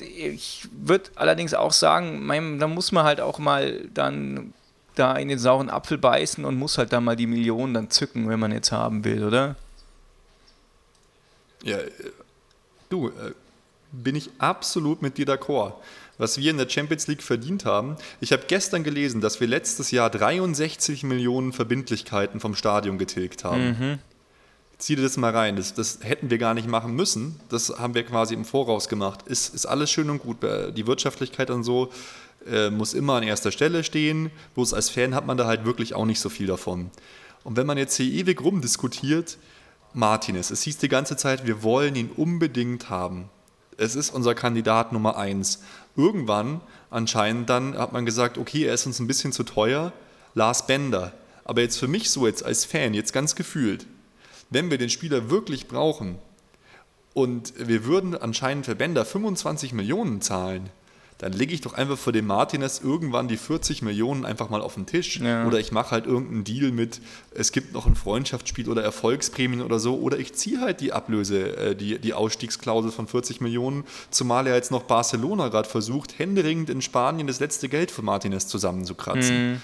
[0.00, 2.26] ich würde allerdings auch sagen,
[2.58, 4.54] da muss man halt auch mal dann
[4.98, 8.28] da in den sauren Apfel beißen und muss halt da mal die Millionen dann zücken,
[8.28, 9.56] wenn man jetzt haben will, oder?
[11.62, 11.90] Ja, äh,
[12.88, 13.32] du, äh,
[13.92, 15.74] bin ich absolut mit dir d'accord.
[16.18, 17.96] Was wir in der Champions League verdient haben.
[18.20, 23.68] Ich habe gestern gelesen, dass wir letztes Jahr 63 Millionen Verbindlichkeiten vom Stadion getilgt haben.
[23.68, 23.98] Mhm.
[24.78, 25.54] Zieh dir das mal rein.
[25.54, 27.38] Das, das, hätten wir gar nicht machen müssen.
[27.48, 29.26] Das haben wir quasi im Voraus gemacht.
[29.26, 30.38] Ist, ist alles schön und gut.
[30.42, 31.90] Die Wirtschaftlichkeit und so
[32.50, 34.30] äh, muss immer an erster Stelle stehen.
[34.54, 36.90] Bloß als Fan hat man da halt wirklich auch nicht so viel davon.
[37.44, 39.38] Und wenn man jetzt hier ewig rumdiskutiert,
[39.94, 43.30] Martinez, es hieß die ganze Zeit, wir wollen ihn unbedingt haben.
[43.76, 45.62] Es ist unser Kandidat Nummer eins.
[45.96, 49.92] Irgendwann anscheinend dann hat man gesagt, okay, er ist uns ein bisschen zu teuer,
[50.34, 51.12] Lars Bender.
[51.44, 53.86] Aber jetzt für mich so jetzt als Fan, jetzt ganz gefühlt,
[54.50, 56.18] wenn wir den Spieler wirklich brauchen
[57.14, 60.70] und wir würden anscheinend für Bender 25 Millionen zahlen,
[61.18, 64.74] dann lege ich doch einfach für den Martinez irgendwann die 40 Millionen einfach mal auf
[64.74, 65.18] den Tisch.
[65.18, 65.46] Ja.
[65.46, 67.00] Oder ich mache halt irgendeinen Deal mit,
[67.34, 69.96] es gibt noch ein Freundschaftsspiel oder Erfolgsprämien oder so.
[69.96, 74.54] Oder ich ziehe halt die Ablöse, äh, die, die Ausstiegsklausel von 40 Millionen, zumal er
[74.54, 79.52] jetzt noch Barcelona gerade versucht, händeringend in Spanien das letzte Geld für Martinez zusammenzukratzen.
[79.52, 79.60] Mhm.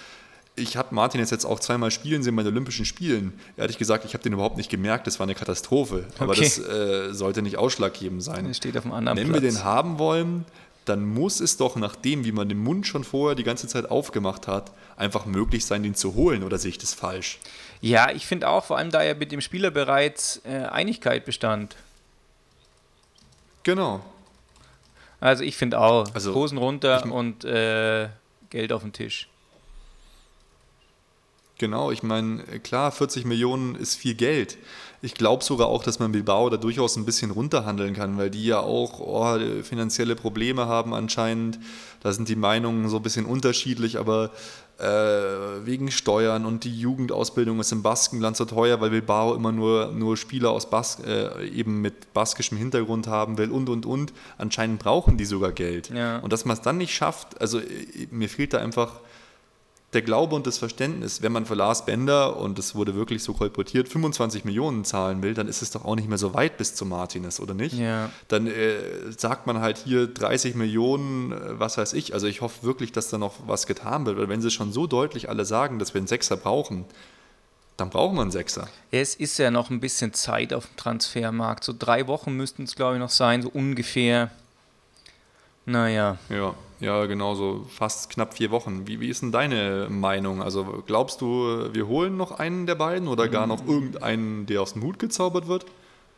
[0.57, 3.33] Ich habe Martinez jetzt auch zweimal spielen sehen bei den Olympischen Spielen.
[3.57, 6.07] Ehrlich gesagt, ich habe den überhaupt nicht gemerkt, das war eine Katastrophe.
[6.19, 6.43] Aber okay.
[6.43, 8.45] das äh, sollte nicht ausschlaggebend sein.
[8.45, 9.43] Der steht auf einem anderen Wenn Platz.
[9.43, 10.45] wir den haben wollen,
[10.85, 13.90] dann muss es doch nach dem, wie man den Mund schon vorher die ganze Zeit
[13.90, 16.42] aufgemacht hat, einfach möglich sein, den zu holen.
[16.42, 17.38] Oder sehe ich das falsch?
[17.81, 21.77] Ja, ich finde auch, vor allem da ja mit dem Spieler bereits äh, Einigkeit bestand.
[23.62, 24.05] Genau.
[25.20, 28.09] Also ich finde auch, also, Hosen runter und äh,
[28.51, 29.29] Geld auf den Tisch.
[31.59, 34.59] Genau, ich meine, klar, 40 Millionen ist viel Geld.
[35.05, 38.47] Ich glaube sogar auch, dass man Bilbao da durchaus ein bisschen runterhandeln kann, weil die
[38.47, 41.59] ja auch oh, finanzielle Probleme haben anscheinend.
[42.01, 44.31] Da sind die Meinungen so ein bisschen unterschiedlich, aber
[44.79, 44.85] äh,
[45.64, 50.17] wegen Steuern und die Jugendausbildung ist im Baskenland so teuer, weil Bilbao immer nur, nur
[50.17, 54.14] Spieler aus Bas äh, eben mit baskischem Hintergrund haben will und und und.
[54.38, 55.90] Anscheinend brauchen die sogar Geld.
[55.90, 56.19] Ja.
[56.21, 59.01] Und dass man es dann nicht schafft, also äh, mir fehlt da einfach
[59.95, 63.33] der Glaube und das Verständnis, wenn man für Lars Bender, und es wurde wirklich so
[63.33, 66.75] kolportiert, 25 Millionen zahlen will, dann ist es doch auch nicht mehr so weit bis
[66.75, 67.75] zu Martinez, oder nicht?
[67.75, 68.11] Ja.
[68.29, 72.13] Dann äh, sagt man halt hier 30 Millionen, äh, was weiß ich.
[72.13, 74.87] Also ich hoffe wirklich, dass da noch was getan wird, weil wenn sie schon so
[74.87, 76.85] deutlich alle sagen, dass wir einen Sechser brauchen,
[77.77, 78.69] dann brauchen wir einen Sechser.
[78.91, 81.65] Es ist ja noch ein bisschen Zeit auf dem Transfermarkt.
[81.65, 84.31] So drei Wochen müssten es, glaube ich, noch sein, so ungefähr.
[85.67, 86.19] Naja.
[86.29, 86.55] Ja.
[86.81, 88.87] Ja, genau, so fast knapp vier Wochen.
[88.87, 90.43] Wie, wie ist denn deine Meinung?
[90.43, 94.73] Also glaubst du, wir holen noch einen der beiden oder gar noch irgendeinen, der aus
[94.73, 95.67] dem Hut gezaubert wird?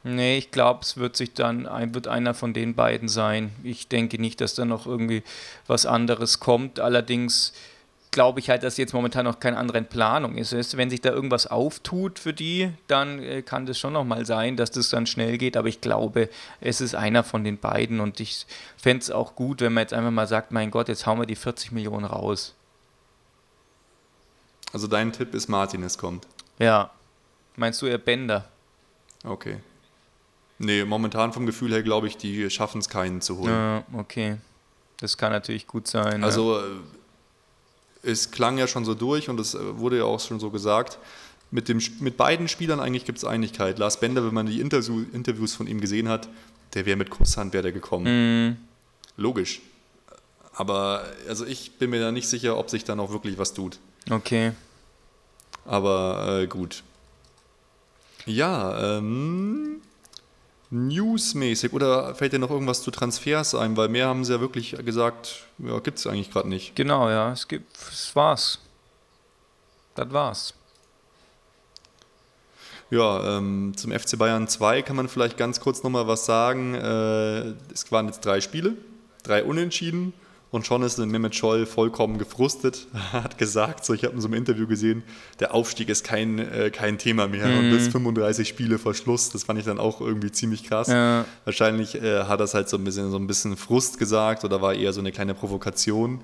[0.03, 3.51] Nee, ich glaube, es wird sich dann wird einer von den beiden sein.
[3.64, 5.25] Ich denke nicht, dass da noch irgendwie
[5.66, 6.79] was anderes kommt.
[6.79, 7.53] Allerdings
[8.16, 10.76] glaube ich halt, dass jetzt momentan noch keine andere Planung ist.
[10.79, 14.70] Wenn sich da irgendwas auftut für die, dann äh, kann das schon nochmal sein, dass
[14.70, 15.55] das dann schnell geht.
[15.55, 16.31] Aber ich glaube,
[16.62, 18.46] es ist einer von den beiden und ich
[18.79, 21.26] fände es auch gut, wenn man jetzt einfach mal sagt, mein Gott, jetzt hauen wir
[21.26, 22.55] die 40 Millionen raus.
[24.72, 26.26] Also dein Tipp ist, Martinez kommt.
[26.59, 26.90] Ja.
[27.55, 28.48] Meinst du eher Bender?
[29.24, 29.59] Okay.
[30.59, 33.52] Nee, momentan vom Gefühl her glaube ich, die schaffen es keinen zu holen.
[33.52, 34.38] Ja, okay.
[35.00, 36.24] Das kann natürlich gut sein.
[36.24, 36.64] Also ja.
[38.07, 40.99] Es klang ja schon so durch und es äh, wurde ja auch schon so gesagt.
[41.51, 43.79] Mit, dem, mit beiden Spielern eigentlich gibt es Einigkeit.
[43.79, 46.29] Lars Bender, wenn man die Interview, Interviews von ihm gesehen hat,
[46.75, 48.49] der wäre mit Kusshand wäre der gekommen.
[48.49, 48.57] Mm.
[49.16, 49.61] Logisch.
[50.55, 53.79] Aber also ich bin mir da nicht sicher, ob sich da noch wirklich was tut.
[54.11, 54.53] Okay.
[55.64, 56.83] Aber äh, gut.
[58.25, 59.81] Ja, ähm,
[60.70, 63.76] newsmäßig oder fällt dir noch irgendwas zu Transfers ein?
[63.76, 66.74] Weil mehr haben sie ja wirklich gesagt, ja, gibt es eigentlich gerade nicht.
[66.76, 68.59] Genau, ja, es gibt, es war's.
[69.94, 70.55] Das war's.
[72.90, 76.74] Ja, ähm, zum FC Bayern 2 kann man vielleicht ganz kurz nochmal was sagen.
[76.74, 78.76] Äh, es waren jetzt drei Spiele,
[79.24, 80.12] drei Unentschieden
[80.50, 82.87] und schon ist Mehmet Scholl vollkommen gefrustet.
[83.12, 85.02] Hat gesagt, so, ich habe in so einem Interview gesehen,
[85.40, 87.59] der Aufstieg ist kein, äh, kein Thema mehr mhm.
[87.59, 89.30] und bis 35 Spiele vor Schluss.
[89.30, 90.88] Das fand ich dann auch irgendwie ziemlich krass.
[90.88, 91.24] Ja.
[91.44, 94.62] Wahrscheinlich äh, hat er es halt so ein bisschen so ein bisschen Frust gesagt oder
[94.62, 96.20] war eher so eine kleine Provokation.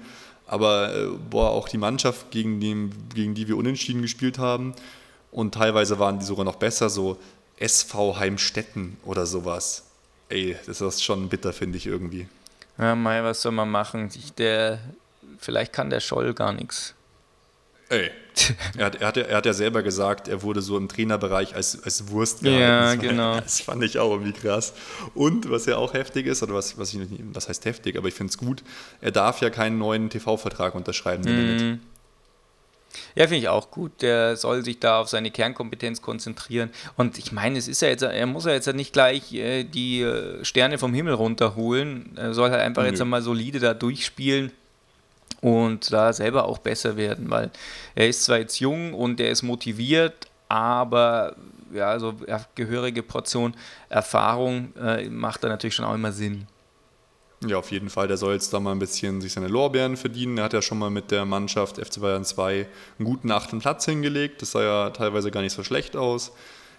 [0.46, 4.74] Aber äh, boah, auch die Mannschaft, gegen die, gegen die wir unentschieden gespielt haben,
[5.32, 7.16] und teilweise waren die sogar noch besser, so
[7.56, 9.84] SV Heimstetten oder sowas.
[10.28, 12.28] Ey, das ist schon bitter, finde ich irgendwie.
[12.78, 14.10] Ja, Mai, was soll man machen?
[14.14, 14.78] Ich, der,
[15.38, 16.94] vielleicht kann der Scholl gar nichts.
[17.88, 18.10] Ey,
[18.78, 21.82] er hat, er, hat, er hat ja selber gesagt, er wurde so im Trainerbereich als,
[21.82, 22.62] als Wurst gehalten.
[22.62, 23.36] Ja, das genau.
[23.40, 24.72] Das fand ich auch irgendwie krass.
[25.14, 27.00] Und was ja auch heftig ist, oder was, was, ich,
[27.32, 28.62] was heißt heftig, aber ich finde es gut,
[29.02, 31.24] er darf ja keinen neuen TV-Vertrag unterschreiben.
[31.24, 31.80] Mhm.
[33.14, 34.02] Ja, finde ich auch gut.
[34.02, 36.70] Der soll sich da auf seine Kernkompetenz konzentrieren.
[36.96, 40.02] Und ich meine, es ist ja jetzt, er muss ja jetzt nicht gleich äh, die
[40.02, 42.12] äh, Sterne vom Himmel runterholen.
[42.16, 42.88] Er soll halt einfach Nö.
[42.88, 44.52] jetzt einmal solide da durchspielen
[45.40, 47.50] und da selber auch besser werden, weil
[47.94, 51.34] er ist zwar jetzt jung und er ist motiviert, aber
[51.72, 52.14] ja, also
[52.54, 53.54] gehörige Portion
[53.88, 56.46] Erfahrung äh, macht da natürlich schon auch immer Sinn.
[57.46, 58.08] Ja, auf jeden Fall.
[58.08, 60.38] Der soll jetzt da mal ein bisschen sich seine Lorbeeren verdienen.
[60.38, 62.66] Er hat ja schon mal mit der Mannschaft FC Bayern 2
[62.98, 64.42] einen guten achten Platz hingelegt.
[64.42, 66.32] Das sah ja teilweise gar nicht so schlecht aus.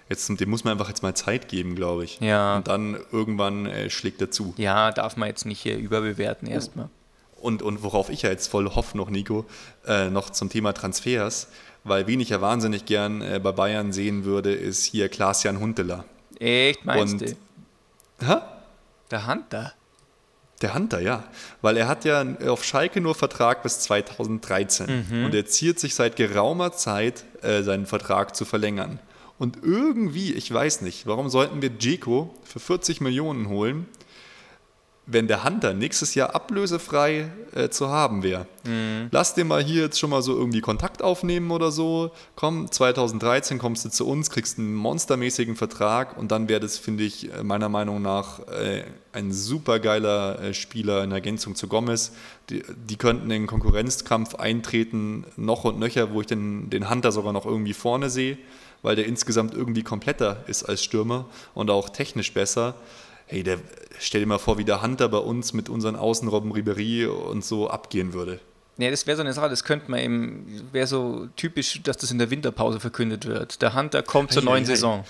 [0.10, 2.20] Jetzt, dem muss man einfach jetzt mal Zeit geben, glaube ich.
[2.20, 2.58] Ja.
[2.58, 4.54] Und dann irgendwann äh, schlägt er zu.
[4.58, 6.90] Ja, darf man jetzt nicht hier überbewerten erstmal.
[7.42, 9.46] Und, und worauf ich ja jetzt voll hoffe noch, Nico,
[9.86, 11.50] äh, noch zum Thema Transfers,
[11.84, 16.06] weil wen ich ja wahnsinnig gern äh, bei Bayern sehen würde, ist hier Klaas-Jan Huntela.
[16.40, 17.36] Echt, meinst und, du?
[18.26, 18.38] Hä?
[19.12, 19.74] Der Hunter?
[20.64, 21.26] Der Hunter, ja.
[21.62, 25.06] Weil er hat ja auf Schalke nur Vertrag bis 2013.
[25.10, 25.26] Mhm.
[25.26, 29.00] Und er ziert sich seit geraumer Zeit, äh, seinen Vertrag zu verlängern.
[29.38, 33.88] Und irgendwie, ich weiß nicht, warum sollten wir Jeko für 40 Millionen holen,
[35.06, 38.48] wenn der Hunter nächstes Jahr ablösefrei äh, zu haben wäre.
[38.66, 39.10] Mhm.
[39.12, 42.12] Lass dir mal hier jetzt schon mal so irgendwie Kontakt aufnehmen oder so.
[42.36, 47.04] Komm, 2013 kommst du zu uns, kriegst einen monstermäßigen Vertrag und dann wäre das, finde
[47.04, 52.14] ich, äh, meiner Meinung nach äh, ein super geiler äh, Spieler in Ergänzung zu Gomez.
[52.50, 57.12] Die, die, könnten in den Konkurrenzkampf eintreten, noch und nöcher, wo ich den, den Hunter
[57.12, 58.38] sogar noch irgendwie vorne sehe,
[58.82, 62.76] weil der insgesamt irgendwie kompletter ist als Stürmer und auch technisch besser
[63.34, 63.60] hey, der,
[64.00, 67.70] stell dir mal vor, wie der Hunter bei uns mit unseren Außenrobben Ribery und so
[67.70, 68.40] abgehen würde.
[68.78, 72.12] Ja, das wäre so eine Sache, das könnte man eben, wäre so typisch, dass das
[72.12, 73.62] in der Winterpause verkündet wird.
[73.62, 75.04] Der Hunter kommt zur neuen hey, Saison.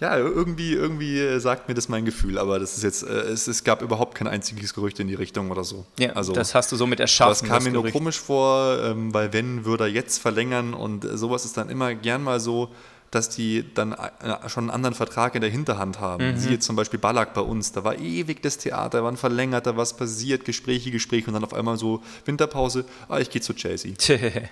[0.00, 3.64] Ja, irgendwie, irgendwie sagt mir das mein Gefühl, aber das ist jetzt, äh, es, es
[3.64, 5.84] gab überhaupt kein einziges Gerücht in die Richtung oder so.
[5.98, 7.46] Ja, also, das hast du so mit erschaffen.
[7.46, 11.44] Das kam mir nur komisch vor, ähm, weil wenn würde er jetzt verlängern und sowas
[11.44, 12.70] ist dann immer gern mal so,
[13.10, 16.32] dass die dann äh, schon einen anderen Vertrag in der Hinterhand haben.
[16.32, 16.36] Mhm.
[16.38, 19.96] Siehe zum Beispiel Ballack bei uns, da war ewig das Theater, wann verlängert, da was
[19.96, 23.94] passiert, Gespräche, Gespräche und dann auf einmal so Winterpause, ah, ich gehe zu Chelsea.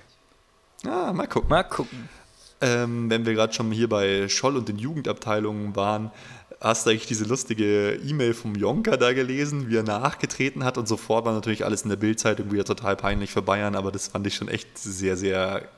[0.86, 1.48] ah, mal gucken.
[1.48, 2.08] Mal gucken.
[2.60, 6.10] Ähm, wenn wir gerade schon hier bei Scholl und den Jugendabteilungen waren,
[6.60, 10.88] hast du eigentlich diese lustige E-Mail vom Jonker da gelesen, wie er nachgetreten hat und
[10.88, 14.26] sofort war natürlich alles in der Bildzeitung wieder total peinlich für Bayern, aber das fand
[14.26, 15.68] ich schon echt sehr, sehr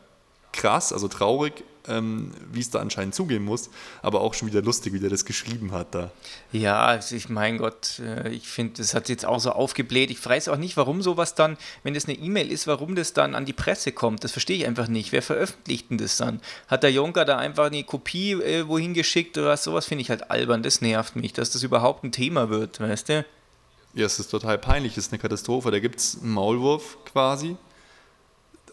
[0.52, 3.70] krass, also traurig, ähm, wie es da anscheinend zugehen muss,
[4.02, 6.10] aber auch schon wieder lustig, wie der das geschrieben hat da.
[6.52, 10.10] Ja, also ich mein Gott, äh, ich finde, das hat jetzt auch so aufgebläht.
[10.10, 13.34] Ich weiß auch nicht, warum sowas dann, wenn das eine E-Mail ist, warum das dann
[13.34, 14.24] an die Presse kommt.
[14.24, 15.12] Das verstehe ich einfach nicht.
[15.12, 16.40] Wer veröffentlicht denn das dann?
[16.68, 19.64] Hat der Junker da einfach eine Kopie äh, wohin geschickt oder was?
[19.64, 20.62] Sowas finde ich halt albern.
[20.62, 23.24] Das nervt mich, dass das überhaupt ein Thema wird, weißt du?
[23.94, 25.70] Ja, es ist total peinlich, es ist eine Katastrophe.
[25.70, 27.56] Da gibt es einen Maulwurf quasi.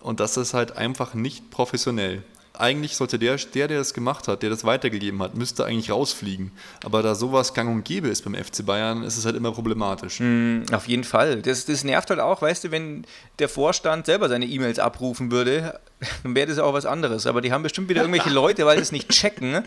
[0.02, 2.24] Und das ist halt einfach nicht professionell
[2.60, 6.52] eigentlich sollte der, der, der das gemacht hat, der das weitergegeben hat, müsste eigentlich rausfliegen.
[6.84, 10.20] Aber da sowas gang und gäbe ist beim FC Bayern, ist es halt immer problematisch.
[10.20, 11.42] Mm, auf jeden Fall.
[11.42, 13.06] Das, das nervt halt auch, weißt du, wenn
[13.40, 15.80] der Vorstand selber seine E-Mails abrufen würde,
[16.24, 17.28] dann wäre das auch was anderes.
[17.28, 19.64] Aber die haben bestimmt wieder irgendwelche Leute, weil sie es nicht checken,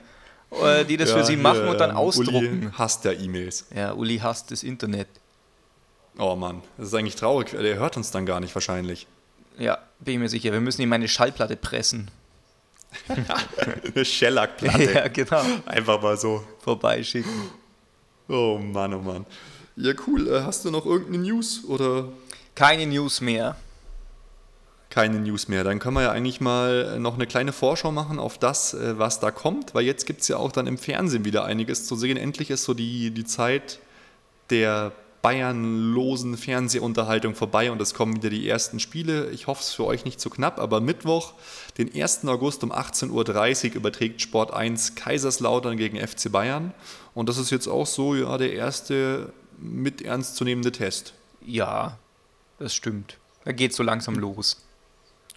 [0.63, 2.63] äh, die das ja, für sie machen und dann ausdrucken.
[2.63, 3.67] Uli hasst ja E-Mails.
[3.75, 5.09] Ja, Uli hasst das Internet.
[6.19, 7.51] Oh Mann, das ist eigentlich traurig.
[7.51, 9.07] Der hört uns dann gar nicht wahrscheinlich.
[9.61, 10.53] Ja, bin ich mir sicher.
[10.53, 12.11] Wir müssen ihm eine Schallplatte pressen.
[13.95, 14.93] Eine Shellac-Platte.
[14.93, 15.43] Ja, genau.
[15.67, 16.43] Einfach mal so.
[16.59, 17.51] Vorbeischicken.
[18.29, 19.27] Oh Mann, oh Mann.
[19.77, 20.27] Ja, cool.
[20.27, 22.09] Äh, hast du noch irgendeine News oder?
[22.57, 23.55] Keine News mehr.
[24.89, 25.63] Keine News mehr.
[25.63, 29.21] Dann können wir ja eigentlich mal noch eine kleine Vorschau machen auf das, äh, was
[29.21, 32.17] da kommt, weil jetzt gibt es ja auch dann im Fernsehen wieder einiges zu sehen.
[32.17, 33.79] Endlich ist so die, die Zeit
[34.49, 34.93] der
[35.23, 39.31] bayernlosen Fernsehunterhaltung vorbei und es kommen wieder die ersten Spiele.
[39.31, 41.35] Ich hoffe es für euch nicht zu knapp, aber Mittwoch,
[41.79, 42.27] den 1.
[42.27, 46.73] August um 18.30 Uhr überträgt Sport 1 Kaiserslautern gegen FC Bayern.
[47.15, 51.13] Und das ist jetzt auch so ja, der erste mit ernstzunehmende Test.
[51.45, 51.99] Ja,
[52.59, 53.19] das stimmt.
[53.45, 54.65] Da geht so langsam los.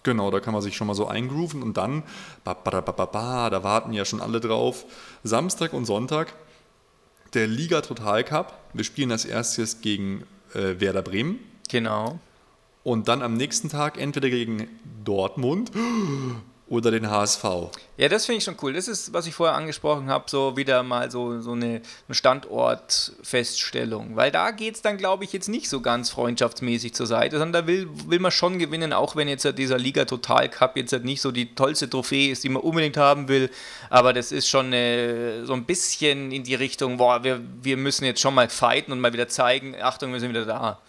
[0.02, 2.02] Genau, da kann man sich schon mal so eingrooven und dann,
[2.44, 4.84] ba, ba, ba, da warten ja schon alle drauf.
[5.22, 6.34] Samstag und Sonntag
[7.34, 8.58] der Liga Total Cup.
[8.72, 10.24] Wir spielen als erstes gegen
[10.54, 11.38] äh, Werder Bremen.
[11.68, 12.18] Genau.
[12.82, 14.68] Und dann am nächsten Tag entweder gegen
[15.04, 15.70] Dortmund
[16.74, 17.44] oder den HSV.
[17.96, 18.72] Ja, das finde ich schon cool.
[18.72, 24.16] Das ist, was ich vorher angesprochen habe, so wieder mal so, so eine, eine Standortfeststellung.
[24.16, 27.62] Weil da geht es dann, glaube ich, jetzt nicht so ganz freundschaftsmäßig zur Seite, sondern
[27.62, 31.20] da will, will man schon gewinnen, auch wenn jetzt dieser Liga Total Cup jetzt nicht
[31.20, 33.50] so die tollste Trophäe ist, die man unbedingt haben will.
[33.90, 38.04] Aber das ist schon eine, so ein bisschen in die Richtung, boah, wir, wir müssen
[38.04, 40.80] jetzt schon mal fighten und mal wieder zeigen, Achtung, wir sind wieder da.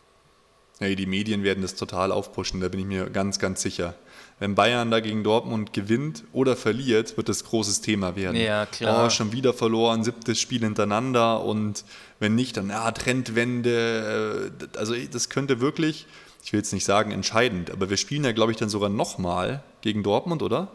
[0.79, 3.95] Hey, die Medien werden das total aufpushen, da bin ich mir ganz, ganz sicher
[4.39, 8.35] wenn Bayern da gegen Dortmund gewinnt oder verliert, wird das großes Thema werden.
[8.35, 9.05] Ja, klar.
[9.05, 11.85] Oh, schon wieder verloren, siebtes Spiel hintereinander und
[12.19, 14.51] wenn nicht, dann ja, Trendwende.
[14.61, 16.05] Äh, also das könnte wirklich,
[16.43, 19.63] ich will jetzt nicht sagen entscheidend, aber wir spielen ja, glaube ich, dann sogar nochmal
[19.81, 20.69] gegen Dortmund, oder?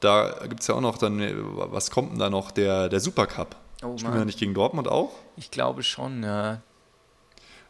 [0.00, 2.50] Da gibt es ja auch noch dann, äh, was kommt denn da noch?
[2.50, 3.54] Der, der Supercup.
[3.84, 5.10] Oh, Spielen wir nicht gegen Dortmund auch?
[5.36, 6.62] Ich glaube schon, ja.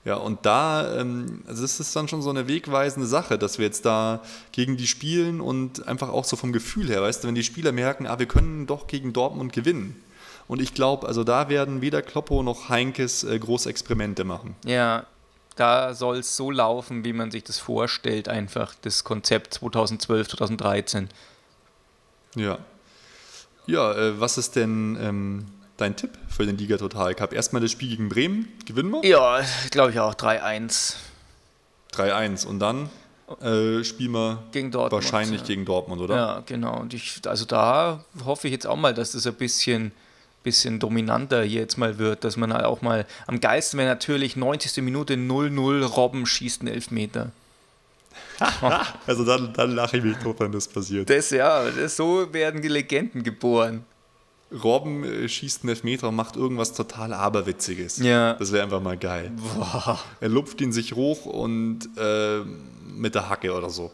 [0.04, 3.84] Ja, und da, ähm, also ist dann schon so eine wegweisende Sache, dass wir jetzt
[3.84, 7.44] da gegen die spielen und einfach auch so vom Gefühl her, weißt du, wenn die
[7.44, 10.02] Spieler merken, ah, wir können doch gegen Dortmund gewinnen.
[10.48, 14.56] Und ich glaube, also da werden weder Kloppo noch Heinkes äh, große Experimente machen.
[14.64, 15.06] Ja,
[15.54, 21.08] da soll es so laufen, wie man sich das vorstellt, einfach das Konzept 2012, 2013.
[22.34, 22.58] Ja.
[23.66, 25.46] Ja, äh, was ist denn ähm,
[25.76, 27.32] dein Tipp für den Liga Total Cup?
[27.32, 28.48] Erstmal das Spiel gegen Bremen.
[28.66, 29.04] Gewinnen wir?
[29.04, 30.14] Ja, glaube ich auch.
[30.14, 30.94] 3-1.
[31.92, 32.46] 3-1.
[32.46, 32.90] Und dann
[33.40, 35.46] äh, spielen wir gegen Dortmund, wahrscheinlich ja.
[35.46, 36.16] gegen Dortmund, oder?
[36.16, 36.80] Ja, genau.
[36.80, 39.92] Und ich, also da hoffe ich jetzt auch mal, dass das ein bisschen,
[40.42, 44.36] bisschen dominanter hier jetzt mal wird, dass man halt auch mal am geilsten wäre natürlich
[44.36, 44.82] 90.
[44.82, 47.30] Minute 0-0, Robben schießt einen Elfmeter.
[49.06, 51.08] also dann, dann lache ich mich tot, wenn das passiert.
[51.08, 53.84] Das ja, das, so werden die Legenden geboren.
[54.62, 57.98] Robben äh, schießt einen Elfmeter und macht irgendwas total Aberwitziges.
[57.98, 58.34] Ja.
[58.34, 59.32] Das wäre einfach mal geil.
[59.36, 59.98] Boah.
[60.20, 62.40] Er lupft ihn sich hoch und äh,
[62.86, 63.92] mit der Hacke oder so.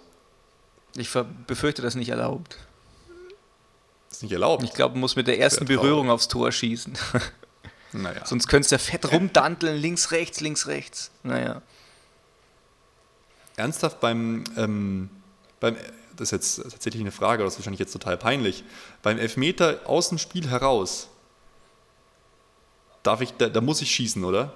[0.96, 1.11] Ich
[1.46, 2.56] befürchte, das ist nicht erlaubt.
[4.09, 4.62] Das ist nicht erlaubt?
[4.64, 6.94] Ich glaube, man muss mit der ersten Berührung aufs Tor schießen.
[7.92, 8.26] Naja.
[8.26, 11.11] Sonst könntest du fett rumdanteln, links, rechts, links, rechts.
[11.22, 11.62] Naja.
[13.56, 15.09] Ernsthaft beim, ähm,
[15.59, 15.74] beim
[16.19, 18.64] das ist jetzt tatsächlich eine Frage, das ist wahrscheinlich jetzt total peinlich.
[19.03, 21.09] Beim Elfmeter aus dem Spiel heraus,
[23.03, 24.53] darf ich, da, da muss ich schießen, oder?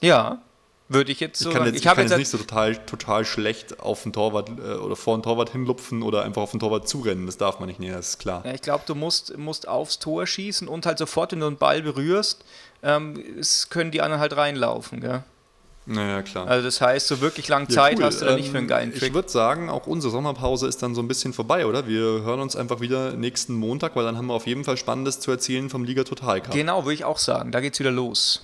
[0.00, 0.40] Ja,
[0.88, 3.24] würde ich jetzt so ich kann jetzt, ich, ich kann jetzt nicht so total, total
[3.24, 6.88] schlecht auf den Torwart äh, oder vor den Torwart hinlupfen oder einfach auf den Torwart
[6.88, 7.26] zurennen.
[7.26, 8.42] Das darf man nicht, nee, das ist klar.
[8.44, 11.58] Ja, ich glaube, du musst, musst aufs Tor schießen und halt sofort, wenn du einen
[11.58, 12.44] Ball berührst,
[12.82, 13.22] ähm,
[13.68, 15.24] können die anderen halt reinlaufen, gell?
[15.88, 16.46] Naja, klar.
[16.46, 18.04] Also das heißt, so wirklich lange Zeit ja, cool.
[18.04, 19.04] hast du da nicht für einen geilen Trick.
[19.04, 21.86] Ich würde sagen, auch unsere Sommerpause ist dann so ein bisschen vorbei, oder?
[21.86, 25.18] Wir hören uns einfach wieder nächsten Montag, weil dann haben wir auf jeden Fall Spannendes
[25.18, 26.52] zu erzählen vom Liga Total Cup.
[26.52, 27.52] Genau, würde ich auch sagen.
[27.52, 28.42] Da geht's wieder los.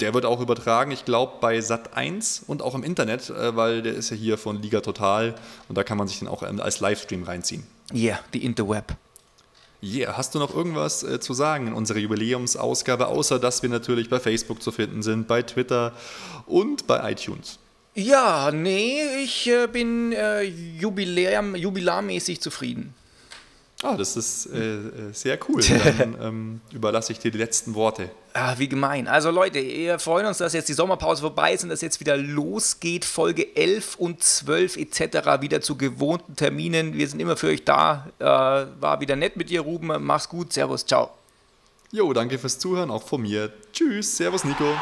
[0.00, 3.82] Der wird auch übertragen, ich glaube, bei Sat 1 und auch im Internet, äh, weil
[3.82, 5.34] der ist ja hier von Liga Total
[5.68, 7.66] und da kann man sich den auch ähm, als Livestream reinziehen.
[7.92, 8.96] Yeah, die Interweb.
[9.82, 14.08] Yeah, hast du noch irgendwas äh, zu sagen in unserer Jubiläumsausgabe, außer dass wir natürlich
[14.08, 15.92] bei Facebook zu finden sind, bei Twitter
[16.46, 17.58] und bei iTunes?
[17.94, 22.94] Ja, nee, ich äh, bin äh, jubilarmäßig zufrieden.
[23.82, 25.62] Ah, das ist äh, äh, sehr cool.
[25.62, 28.08] Dann ähm, überlasse ich dir die letzten Worte.
[28.32, 29.06] Ah, wie gemein.
[29.06, 32.16] Also Leute, wir freuen uns, dass jetzt die Sommerpause vorbei ist und dass jetzt wieder
[32.16, 33.04] losgeht.
[33.04, 35.42] Folge 11 und 12 etc.
[35.42, 36.94] wieder zu gewohnten Terminen.
[36.94, 38.08] Wir sind immer für euch da.
[38.18, 39.92] Äh, war wieder nett mit dir, Ruben.
[40.02, 40.54] Mach's gut.
[40.54, 40.86] Servus.
[40.86, 41.10] Ciao.
[41.92, 43.52] Jo, danke fürs Zuhören, auch von mir.
[43.72, 44.16] Tschüss.
[44.16, 44.74] Servus, Nico.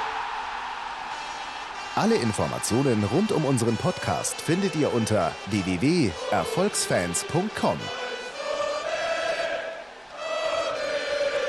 [1.97, 7.79] Alle Informationen rund um unseren Podcast findet ihr unter www.erfolgsfans.com.